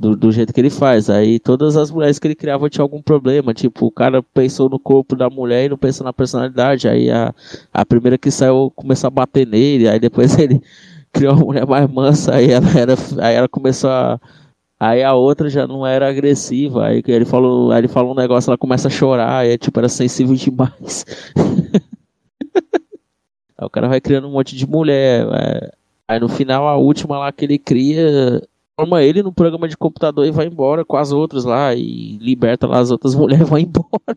[0.00, 1.10] do, do jeito que ele faz.
[1.10, 4.78] Aí todas as mulheres que ele criava tinham algum problema, tipo, o cara pensou no
[4.78, 6.88] corpo da mulher e não pensou na personalidade.
[6.88, 7.34] Aí a,
[7.72, 10.62] a primeira que saiu começou a bater nele, aí depois ele
[11.12, 14.18] criou uma mulher mais mansa, aí ela era, aí ela começou a
[14.80, 16.86] Aí a outra já não era agressiva.
[16.86, 19.90] Aí ele falou, aí ele falou um negócio, ela começa a chorar, aí tipo, era
[19.90, 21.04] sensível demais.
[23.58, 25.26] aí o cara vai criando um monte de mulher.
[25.30, 25.70] É.
[26.08, 28.42] Aí no final, a última lá que ele cria,
[28.74, 31.74] forma ele no programa de computador e vai embora com as outras lá.
[31.74, 34.16] E liberta lá as outras mulheres e vai embora.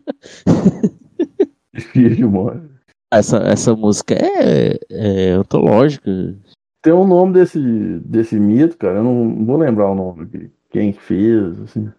[3.12, 6.10] essa, essa música é, é antológica.
[6.84, 7.58] Tem um nome desse,
[8.00, 11.90] desse mito, cara, eu não vou lembrar o nome de quem fez, assim.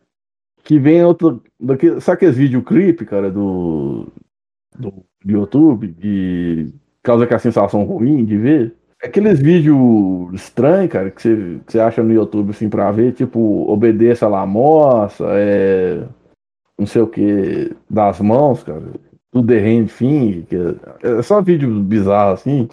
[0.64, 1.42] Que vem outro.
[1.60, 4.08] Daqui, sabe aqueles vídeo creep, cara, do,
[4.78, 4.94] do,
[5.26, 6.72] YouTube, que
[7.02, 8.76] causa aquela sensação ruim de ver?
[9.02, 13.40] Aqueles vídeos estranhos, cara, que você, que você acha no YouTube assim pra ver, tipo,
[13.68, 16.08] obedeça lá a moça, é.
[16.78, 18.84] Não sei o que, das mãos, cara.
[19.32, 20.46] Tudo derrende, enfim.
[20.48, 20.56] Que
[21.02, 22.70] é, é só vídeo bizarro assim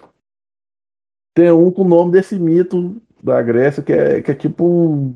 [1.34, 5.14] tem um com o nome desse mito da Grécia que é, que é tipo um.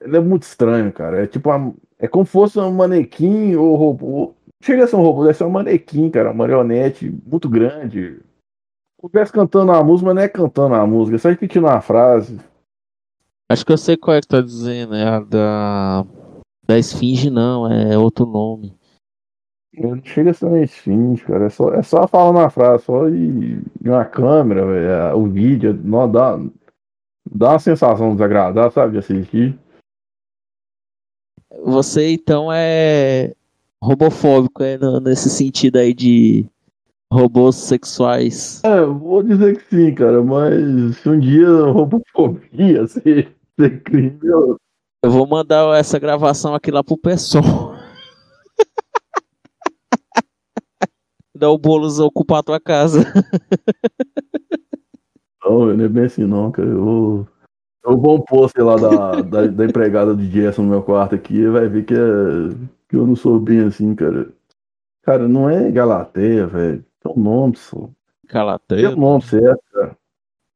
[0.00, 1.24] Ele é muito estranho, cara.
[1.24, 1.74] É tipo uma...
[1.98, 4.34] É como se fosse um manequim ou robô.
[4.62, 6.30] Chega a ser um robô, deve ser um manequim, cara.
[6.30, 8.20] Uma marionete muito grande.
[9.02, 12.38] Estivesse cantando a música, mas não é cantando a música, é só repetindo uma frase.
[13.48, 14.94] Acho que eu sei qual é que tá dizendo.
[14.94, 16.06] É a da.
[16.66, 18.77] Da Esfinge, não, é outro nome.
[19.80, 21.46] Não chega a ser esfinge, cara.
[21.46, 25.26] É só, é só falar uma frase, só e, e uma câmera, véio, é, o
[25.26, 26.38] vídeo, não, dá,
[27.30, 29.58] dá uma sensação desagradável, sabe, de assistir.
[31.64, 33.34] Você então é
[33.82, 36.46] robofóbico, é nesse sentido aí de
[37.12, 38.62] robôs sexuais.
[38.64, 44.56] É, vou dizer que sim, cara, mas se um dia robofobia ser, ser crime, eu...
[45.04, 47.77] eu vou mandar essa gravação aqui lá pro pessoal.
[51.38, 53.04] Dá o Boulos ocupar a tua casa.
[55.44, 56.68] Não, não é bem assim não, cara.
[56.68, 57.26] Eu,
[57.84, 61.36] eu vou um pôster lá da, da, da, empregada de Gerson no meu quarto aqui
[61.36, 61.96] e vai ver que, é,
[62.88, 64.28] que eu não sou bem assim, cara.
[65.02, 66.84] Cara, não é Galateia, velho.
[67.04, 67.88] É um nome só.
[68.26, 68.86] Galateia?
[68.86, 69.96] É o nome certo, cara.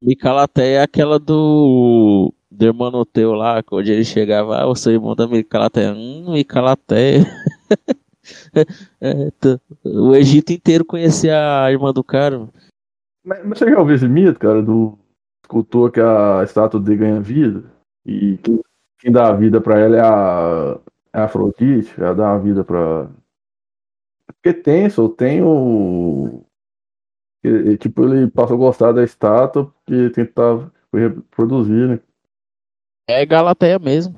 [0.02, 5.26] E Calateia é aquela do do Hermanoteu lá, onde ele chegava, ah, você irmão da
[5.26, 5.94] Micalateia.
[5.94, 7.24] Hum, Micalateia.
[9.00, 9.32] é,
[9.84, 12.48] o Egito inteiro conhecia a irmã do cara.
[13.24, 14.98] Mas, mas você já ouviu esse mito, cara, do
[15.44, 17.64] escultor que a estátua dele ganha vida?
[18.04, 18.60] E quem,
[18.98, 20.80] quem dá a vida pra ela é a,
[21.12, 23.08] é a Afrodite, ela dá a vida pra.
[24.26, 26.44] Porque tem, só tem o.
[27.80, 32.00] Tipo, ele passou a gostar da estátua porque tentava reproduzir, né?
[33.08, 34.14] É Galateia mesmo.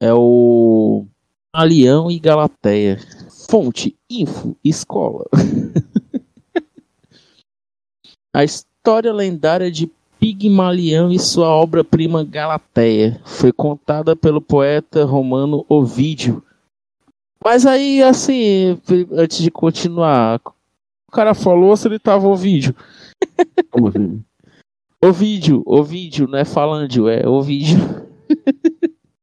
[0.00, 1.06] É o
[1.54, 2.98] Alião e Galateia.
[3.48, 5.24] Fonte, info, escola.
[8.34, 9.88] a história lendária de
[10.18, 16.42] Pigmalião e sua obra-prima Galateia foi contada pelo poeta romano Ovídio.
[17.44, 18.80] Mas aí, assim,
[19.12, 20.40] antes de continuar,
[21.06, 22.74] o cara falou se ele tava Ovídio.
[23.70, 24.24] Como assim?
[25.00, 27.78] Ovídio, Ovídio, não é falando, é Ovídio.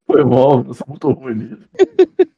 [0.05, 1.67] Foi mal, eu sou muito ruim nisso.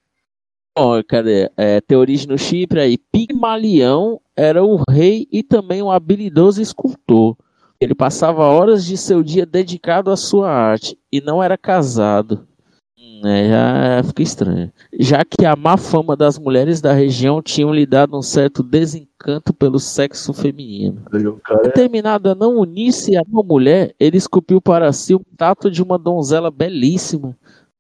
[0.78, 1.50] Bom, cadê?
[1.56, 2.98] É, tem origem no Chipre aí.
[2.98, 7.38] Pigmalião era o rei e também um habilidoso escultor.
[7.80, 12.46] Ele passava horas de seu dia dedicado à sua arte e não era casado.
[13.00, 14.72] Hum, é, já fica estranho.
[15.00, 19.54] Já que a má fama das mulheres da região tinham lhe dado um certo desencanto
[19.54, 21.04] pelo sexo feminino.
[21.44, 21.64] Cara...
[21.64, 25.98] Determinado a não unir-se a uma mulher, ele esculpiu para si o tato de uma
[25.98, 27.34] donzela belíssima,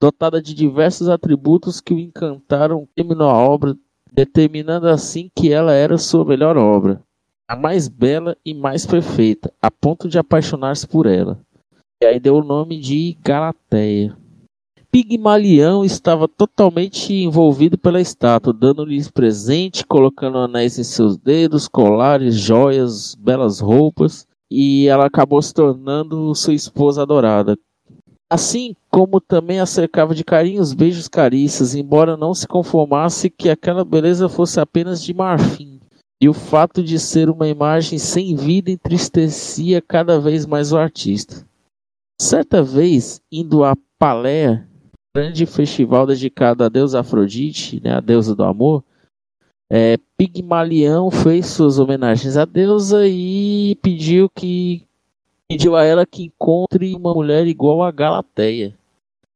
[0.06, 3.76] dotada de diversos atributos que o encantaram, terminou a obra,
[4.12, 7.02] determinando assim que ela era sua melhor obra
[7.48, 11.40] a mais bela e mais perfeita, a ponto de apaixonar-se por ela.
[12.02, 14.18] E aí deu o nome de Galateia.
[14.92, 23.14] Pigmalião estava totalmente envolvido pela estátua, dando-lhes presente, colocando anéis em seus dedos, colares, joias,
[23.16, 27.58] belas roupas, e ela acabou se tornando sua esposa adorada.
[28.32, 33.86] Assim como também a cercava de carinhos, beijos, carícias, embora não se conformasse que aquela
[33.86, 35.80] beleza fosse apenas de marfim
[36.20, 41.46] e o fato de ser uma imagem sem vida entristecia cada vez mais o artista.
[42.20, 44.68] Certa vez, indo a Palea,
[45.16, 48.84] grande festival dedicado à deusa Afrodite, né, a deusa do amor,
[49.70, 54.84] é, Pigmalião fez suas homenagens à deusa e pediu que
[55.48, 58.78] pediu a ela que encontre uma mulher igual a Galateia.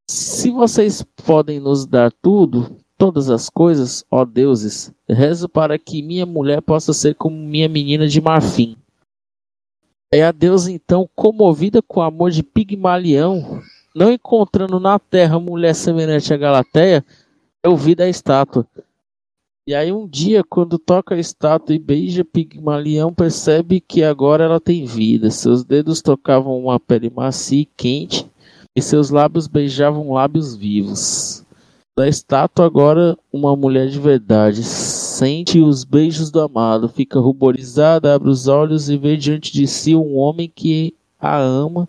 [0.10, 6.26] Se vocês podem nos dar tudo, todas as coisas, ó deuses, rezo para que minha
[6.26, 8.76] mulher possa ser como minha menina de marfim.
[10.12, 13.62] É a deusa então, comovida com o amor de Pigmalião,
[13.96, 17.06] não encontrando na terra mulher semelhante a Galateia,
[17.64, 18.66] é ouvida a estátua.
[19.70, 24.60] E aí um dia, quando toca a estátua e beija Pigmalião, percebe que agora ela
[24.60, 25.30] tem vida.
[25.30, 28.26] Seus dedos tocavam uma pele macia e quente,
[28.76, 31.46] e seus lábios beijavam lábios vivos.
[31.96, 34.64] Da estátua agora uma mulher de verdade.
[34.64, 39.96] Sente os beijos do amado, fica ruborizada, abre os olhos e vê diante de si
[39.96, 41.88] um homem que a ama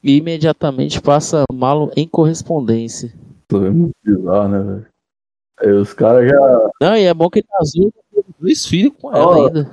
[0.00, 3.12] e imediatamente passa a amá-lo em correspondência.
[3.50, 4.95] Isso é muito bizarro, né, velho?
[5.60, 6.70] Aí os caras já.
[6.80, 7.92] Não, e é bom que ele casou
[8.38, 9.70] dois filhos com ela ainda.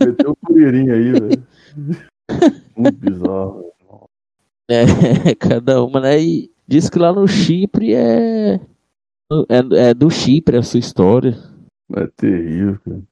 [0.00, 1.46] Meteu o colherinho aí, velho.
[2.76, 3.72] Muito bizarro.
[4.68, 4.84] É,
[5.38, 6.20] cada uma, né?
[6.20, 8.60] E diz que lá no Chipre é
[9.48, 11.36] é, é do Chipre a sua história.
[11.94, 13.02] É terrível, cara.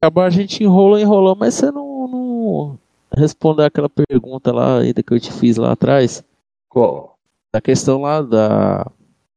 [0.00, 2.78] Acabou a gente enrolou, enrolou, mas você não, não
[3.16, 6.24] respondeu aquela pergunta lá ainda que eu te fiz lá atrás.
[6.68, 7.16] Qual?
[7.52, 8.90] A questão lá da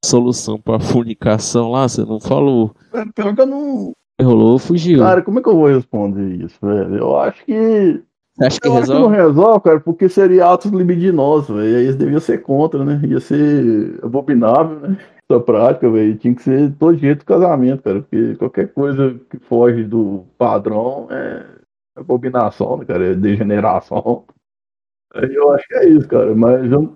[0.06, 2.76] solução para funicação lá, você não falou.
[2.93, 3.91] É, pior que eu não.
[4.20, 4.99] Enrolou, fugiu.
[4.99, 6.95] Cara, como é que eu vou responder isso, velho?
[6.95, 8.01] Eu acho que
[8.38, 8.91] você acha que eu resolve?
[8.91, 11.78] Acho que não resolve, cara, porque seria atos libidinosos, velho.
[11.78, 12.99] Aí eles deviam ser contra, né?
[13.08, 14.97] Ia ser abominável, né?
[15.30, 16.18] Essa prática, velho.
[16.18, 18.01] Tinha que ser todo jeito casamento, cara.
[18.01, 21.45] Porque qualquer coisa que foge do padrão é
[21.95, 23.06] abominação, né, cara?
[23.06, 24.26] É degeneração.
[25.14, 26.36] Aí eu acho que é isso, cara.
[26.36, 26.93] Mas eu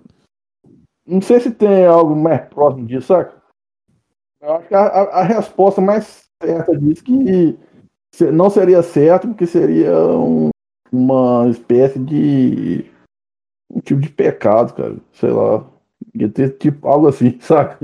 [1.10, 3.40] não sei se tem algo mais próximo disso, saca?
[4.40, 7.58] Eu acho que a, a, a resposta mais certa disso que
[8.32, 10.50] não seria certo, porque seria um
[10.92, 12.84] uma espécie de.
[13.70, 14.96] um tipo de pecado, cara.
[15.12, 15.66] Sei lá.
[16.14, 17.78] Ia ter tipo algo assim, saca?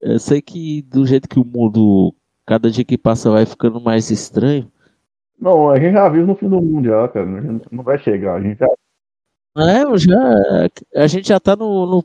[0.00, 2.14] Eu sei que do jeito que o mundo,
[2.46, 4.70] cada dia que passa, vai ficando mais estranho.
[5.40, 7.26] Não, a gente já viu no fim do mundo já, cara.
[7.26, 8.68] A gente não vai chegar, a gente já.
[9.58, 12.02] É, já, a gente já tá no, no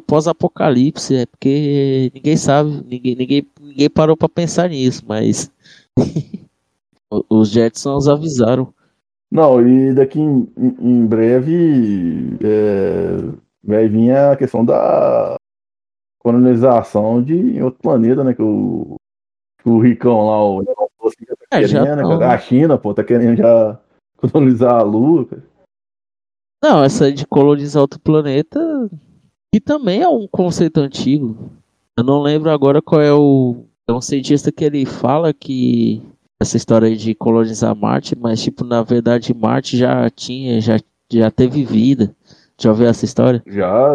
[0.00, 5.50] pós-apocalipse, é porque ninguém sabe, ninguém, ninguém, ninguém parou para pensar nisso, mas
[7.28, 8.72] Os Jetsons avisaram.
[9.30, 13.16] Não, e daqui em, em breve é,
[13.62, 15.36] vai vir a questão da
[16.18, 18.34] colonização de outro planeta, né?
[18.34, 18.96] Que o,
[19.62, 20.60] que o Ricão lá, o
[21.06, 23.78] assim, tá é, querendo, né, A China, pô, tá querendo já
[24.16, 25.26] colonizar a Lua.
[25.26, 25.42] Cara.
[26.62, 28.90] Não, essa de colonizar outro planeta,
[29.52, 31.50] que também é um conceito antigo.
[31.96, 33.64] Eu não lembro agora qual é o.
[33.88, 36.02] É um cientista que ele fala que
[36.40, 40.78] essa história de colonizar Marte, mas tipo, na verdade Marte já tinha, já,
[41.12, 42.14] já teve vida.
[42.58, 43.42] Já ouviu essa história?
[43.46, 43.94] Já.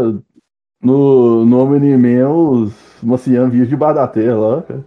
[0.82, 4.86] No nome de os marcianos vinham de da Terra lá, cara.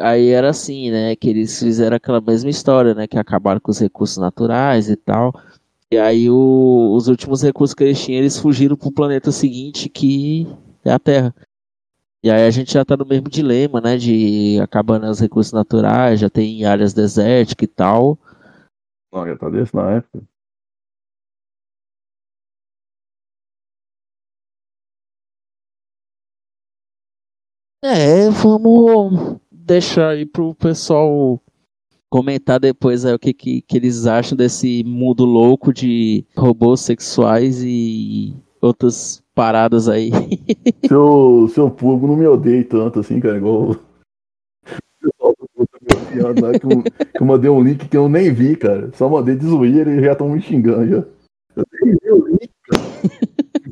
[0.00, 1.14] aí era assim, né?
[1.14, 3.06] Que eles fizeram aquela mesma história, né?
[3.06, 5.32] Que acabaram com os recursos naturais e tal.
[5.90, 10.46] E aí o, os últimos recursos que eles tinham, eles fugiram pro planeta seguinte, que
[10.84, 11.34] é a Terra.
[12.22, 13.96] E aí a gente já tá no mesmo dilema, né?
[13.96, 18.18] De acabando os recursos naturais, já tem áreas desérticas e tal.
[19.12, 20.22] Não, já tá desse na época.
[27.82, 31.40] É, vamos deixar aí pro pessoal
[32.08, 37.62] comentar depois aí o que, que, que eles acham desse mundo louco de robôs sexuais
[37.62, 40.10] e outras paradas aí.
[40.88, 43.76] Seu, seu não me odeia tanto assim, cara, igual
[46.08, 48.90] que eu, que eu mandei um link que eu nem vi, cara.
[48.94, 51.04] Só mandei de zoeira e já estão me xingando já.
[51.56, 52.82] Eu nem vi o link, cara.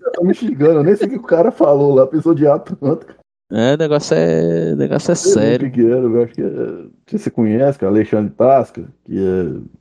[0.01, 0.81] Já estão me xingando.
[0.81, 2.45] Eu nem sei o que o cara falou lá, pensou de
[2.81, 3.07] tanto.
[3.51, 5.73] É, o negócio é, o negócio é Eu sei sério.
[5.73, 9.77] o eu acho que é, você conhece, cara, Alexandre Tasca, que é.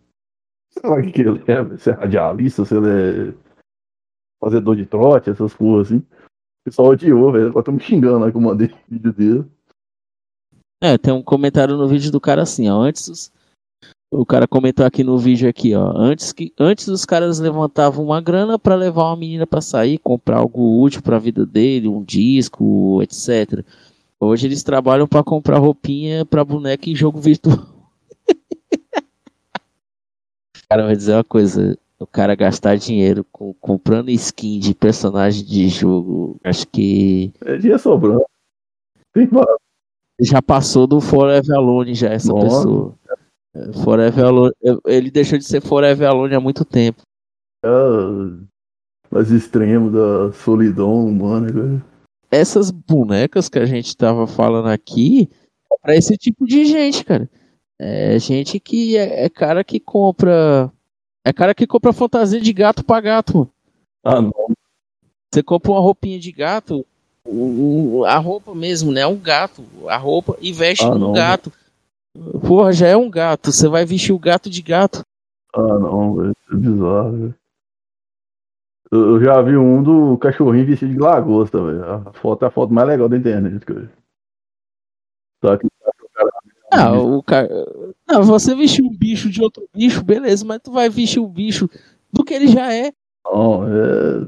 [0.70, 3.34] Sei lá o que, que ele é, se é radialista, se ele é
[4.40, 5.98] fazedor de trote, essas coisas assim.
[5.98, 7.48] O pessoal odiou, velho.
[7.48, 9.46] Agora me xingando lá que eu mandei vídeo dele.
[10.84, 12.82] É, tem um comentário no vídeo do cara assim, ó.
[12.82, 13.32] Antes
[14.22, 15.92] o cara comentou aqui no vídeo aqui, ó.
[15.96, 20.38] Antes que antes os caras levantavam uma grana pra levar uma menina pra sair, comprar
[20.38, 23.64] algo útil pra vida dele, um disco, etc.
[24.20, 27.60] Hoje eles trabalham pra comprar roupinha pra boneca em jogo virtual.
[30.70, 35.68] cara, vai dizer uma coisa, o cara gastar dinheiro com- comprando skin de personagem de
[35.70, 38.24] jogo, acho que É dia sobrando.
[40.20, 42.46] Já passou do Forever Alone já essa Nossa.
[42.46, 42.96] pessoa.
[43.56, 44.54] É, Forever Alone,
[44.86, 47.02] ele deixou de ser Forever Alone há muito tempo.
[49.10, 51.86] Mas extremos da solidão humana, cara.
[52.32, 55.30] Essas bonecas que a gente tava falando aqui
[55.72, 57.30] é pra esse tipo de gente, cara.
[57.80, 60.72] É gente que é, é cara que compra
[61.26, 63.38] é cara que compra fantasia de gato pra gato.
[63.38, 63.52] mano.
[64.04, 64.32] Ah, não.
[65.34, 66.86] Você compra uma roupinha de gato,
[68.08, 69.06] a roupa mesmo, né?
[69.08, 71.14] Um gato, a roupa e veste Ah, um não.
[71.14, 71.52] gato.
[72.48, 73.52] Porra, já é um gato.
[73.52, 75.04] Você vai vestir o gato de gato.
[75.54, 76.36] Ah, não, velho.
[76.52, 77.36] É bizarro, velho.
[78.92, 81.84] Eu já vi um do cachorrinho vestido de lagosta, velho.
[81.84, 83.92] A foto é a foto mais legal da internet, cara.
[85.44, 85.68] Só que
[86.72, 87.50] Ah, o cara.
[88.08, 91.70] Não, você vestir um bicho de outro bicho, beleza, mas tu vai vestir um bicho
[92.12, 92.92] do que ele já é.
[93.26, 94.28] Não, é.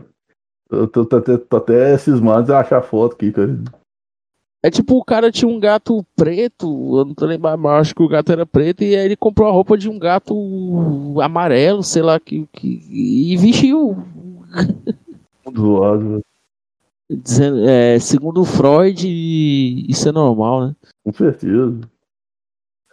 [0.70, 3.58] Eu tô, tô até, tô até cismado de achar foto aqui, cara.
[4.64, 8.02] É tipo o cara tinha um gato preto, eu não tô lembrando, mas acho que
[8.02, 10.36] o gato era preto, e aí ele comprou a roupa de um gato
[11.22, 13.96] amarelo, sei lá, que, que e vestiu.
[15.56, 16.24] Zoado, velho.
[17.10, 19.08] Dizendo, é, segundo o Freud,
[19.90, 20.76] isso é normal, né?
[21.06, 21.80] Com certeza.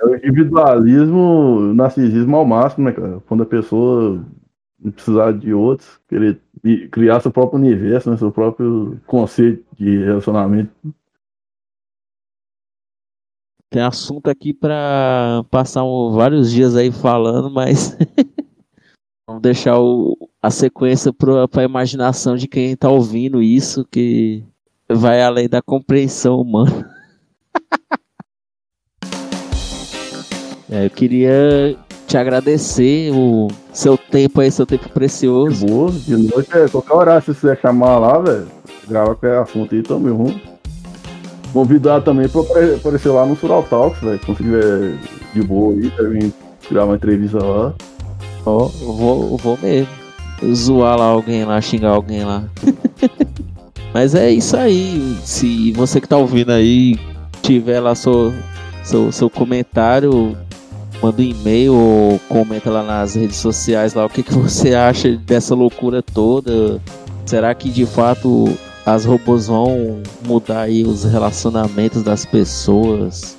[0.01, 3.21] É o individualismo, o narcisismo ao máximo, né, cara?
[3.27, 4.25] Quando a pessoa
[4.79, 6.41] não precisar de outros, querer
[6.93, 8.17] criar seu próprio universo, né?
[8.17, 10.71] Seu próprio conceito de relacionamento.
[13.71, 17.97] Tem assunto aqui pra passar vários dias aí falando, mas
[19.27, 24.45] vamos deixar o- a sequência pra, pra imaginação de quem tá ouvindo isso, que
[24.89, 26.91] vai além da compreensão humana.
[30.71, 31.77] É, eu queria
[32.09, 35.65] te agradecer o seu tempo aí, seu tempo precioso.
[35.67, 38.49] Boa, de noite é qualquer horário, se você chamar lá, velho,
[38.89, 40.54] grava qualquer assunto aí, tamo junto.
[41.55, 44.21] Convidar também pra apare- aparecer lá no Sural Talks, velho.
[44.27, 44.99] Se tiver
[45.33, 46.33] de boa aí, pra vir
[46.71, 47.73] gravar uma entrevista lá.
[48.45, 49.89] Ó, eu vou, vou mesmo.
[50.53, 52.45] Zoar lá alguém lá, xingar alguém lá.
[53.95, 55.17] Mas é isso aí.
[55.25, 56.99] Se você que tá ouvindo aí
[57.41, 58.35] tiver lá seu,
[58.83, 60.37] seu, seu comentário,
[61.01, 65.17] manda um e-mail ou comenta lá nas redes sociais lá o que, que você acha
[65.17, 66.81] dessa loucura toda.
[67.25, 68.53] Será que de fato
[68.87, 73.37] as robôs vão mudar aí os relacionamentos das pessoas?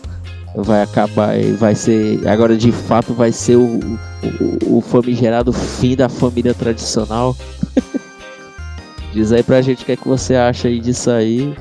[0.55, 2.25] Vai acabar, vai ser.
[2.27, 3.79] Agora de fato vai ser o,
[4.39, 7.35] o, o famigerado fim da família tradicional.
[9.13, 11.55] Diz aí pra gente o que é que você acha aí disso aí.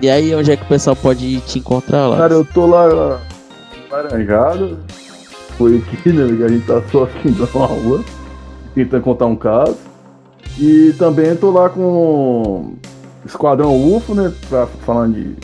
[0.00, 2.16] E aí, onde é que o pessoal pode te encontrar lá?
[2.16, 3.20] Cara, eu tô lá
[3.90, 4.78] laranjado.
[5.56, 6.24] Foi aqui, né?
[6.44, 8.04] A gente tá só aqui na rua.
[8.74, 9.76] Tentando contar um caso.
[10.58, 12.74] E também tô lá com
[13.24, 14.32] Esquadrão UFO, né?
[14.48, 15.36] Pra, falando de.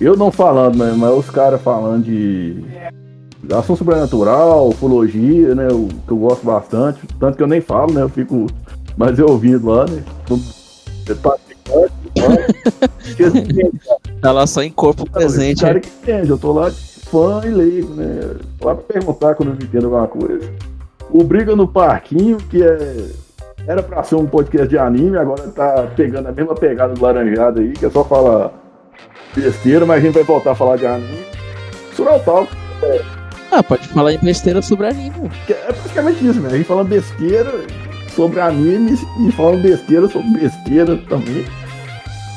[0.00, 0.92] Eu não falando, né?
[0.96, 2.64] Mas os caras falando de.
[3.52, 5.68] Ação sobrenatural, ufologia, né?
[5.68, 7.00] O que eu gosto bastante.
[7.20, 8.02] Tanto que eu nem falo, né?
[8.02, 8.46] Eu fico
[8.96, 10.02] mais eu ouvindo lá, né?
[10.26, 10.38] Tô-
[11.06, 11.88] é.
[13.04, 13.44] Porque, assim,
[14.20, 15.60] Tá lá só em corpo presente.
[15.62, 18.36] cara que entende, eu tô lá fã e leigo, né?
[18.62, 20.48] Lá pra perguntar quando eu me entendo alguma coisa.
[21.10, 23.06] O Briga no Parquinho, que é.
[23.66, 27.60] Era pra ser um podcast de anime, agora tá pegando a mesma pegada do Laranjada
[27.60, 28.50] aí, que é só falar
[29.34, 31.24] besteira, mas a gente vai voltar a falar de anime.
[31.94, 32.52] Sural Talk.
[32.82, 33.00] É,
[33.50, 35.30] Ah, pode falar em besteira sobre anime.
[35.48, 36.48] é praticamente isso, né?
[36.52, 37.52] A gente falando besteira
[38.14, 41.44] sobre animes e falando besteira sobre besteira também.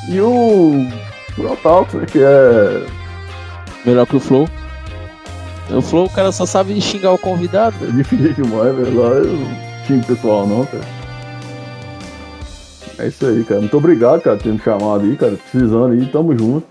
[0.08, 0.86] E o
[1.34, 2.06] Sural Talks, né?
[2.10, 2.86] Que é.
[3.84, 4.48] Melhor que o Flow.
[5.70, 7.76] O Flow, o cara só sabe xingar o convidado.
[7.82, 8.98] É difícil demais, velho.
[9.02, 9.48] Lá eu não
[9.86, 10.82] tinha pessoal não, cara.
[12.98, 13.60] É isso aí, cara.
[13.60, 15.38] Muito obrigado, cara, por ter me chamado aí, cara.
[15.50, 16.66] Precisando aí, tamo junto.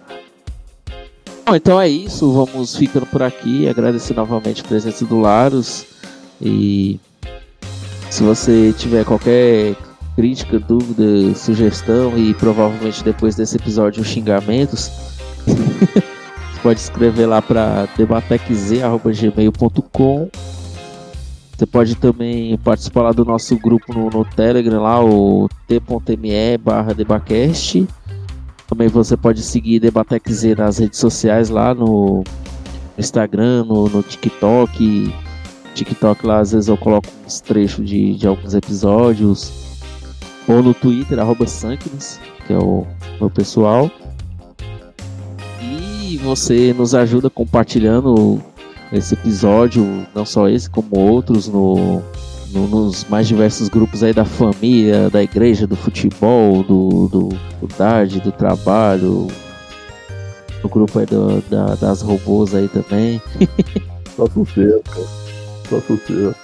[1.46, 2.30] Bom, então é isso.
[2.34, 3.70] Vamos ficando por aqui.
[3.70, 5.86] Agradecer novamente a presença do Larus.
[6.42, 7.00] E
[8.10, 9.78] se você tiver qualquer
[10.16, 14.92] crítica, dúvida, sugestão e provavelmente depois desse episódio xingamentos,
[16.62, 20.30] pode escrever lá para debatecz.gmail.com.
[21.58, 26.94] Você pode também participar lá do nosso grupo no, no Telegram, lá, o t.me barra
[26.94, 27.88] debacast.
[28.68, 32.24] Também você pode seguir Debatec nas redes sociais lá no
[32.96, 35.12] Instagram, no, no TikTok.
[35.74, 39.82] TikTok lá às vezes eu coloco uns trechos de, de alguns episódios.
[40.48, 42.86] Ou no Twitter, arroba Sankness, que é o
[43.20, 43.90] meu pessoal.
[45.60, 48.44] E você nos ajuda compartilhando
[48.92, 52.02] esse episódio, não só esse, como outros, no,
[52.54, 57.30] no- nos mais diversos grupos aí da família, da igreja, do futebol, do, do,
[57.62, 59.28] do DAD, do trabalho,
[60.64, 63.22] no grupo aí do- da- das robôs aí também.
[64.16, 65.08] Só sucesso, cara.
[65.70, 66.36] Só sucesso.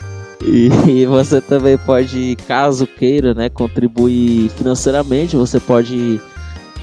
[0.46, 6.20] E, e você também pode, caso queira, né, contribuir financeiramente, você pode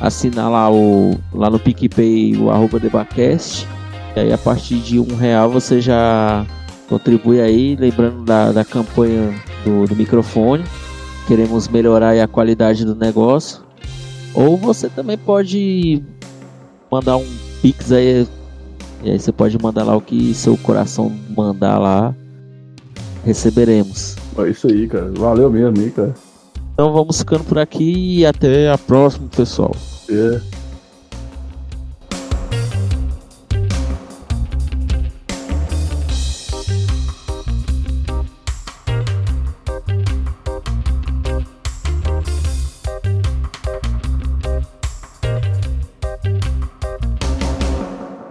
[0.00, 3.68] assinar lá, o, lá no PicPay o arroba debacast.
[4.16, 6.46] E aí a partir de um real você já
[6.88, 9.32] contribui aí, lembrando da, da campanha
[9.64, 10.64] do, do microfone.
[11.28, 13.62] Queremos melhorar aí a qualidade do negócio.
[14.34, 16.02] Ou você também pode
[16.90, 17.26] mandar um
[17.62, 18.26] Pix aí.
[19.02, 22.14] E aí você pode mandar lá o que seu coração mandar lá.
[23.24, 24.16] Receberemos.
[24.38, 25.10] É isso aí, cara.
[25.12, 26.14] Valeu mesmo aí, cara.
[26.72, 29.74] Então vamos ficando por aqui e até a próxima, pessoal.
[30.08, 30.40] É.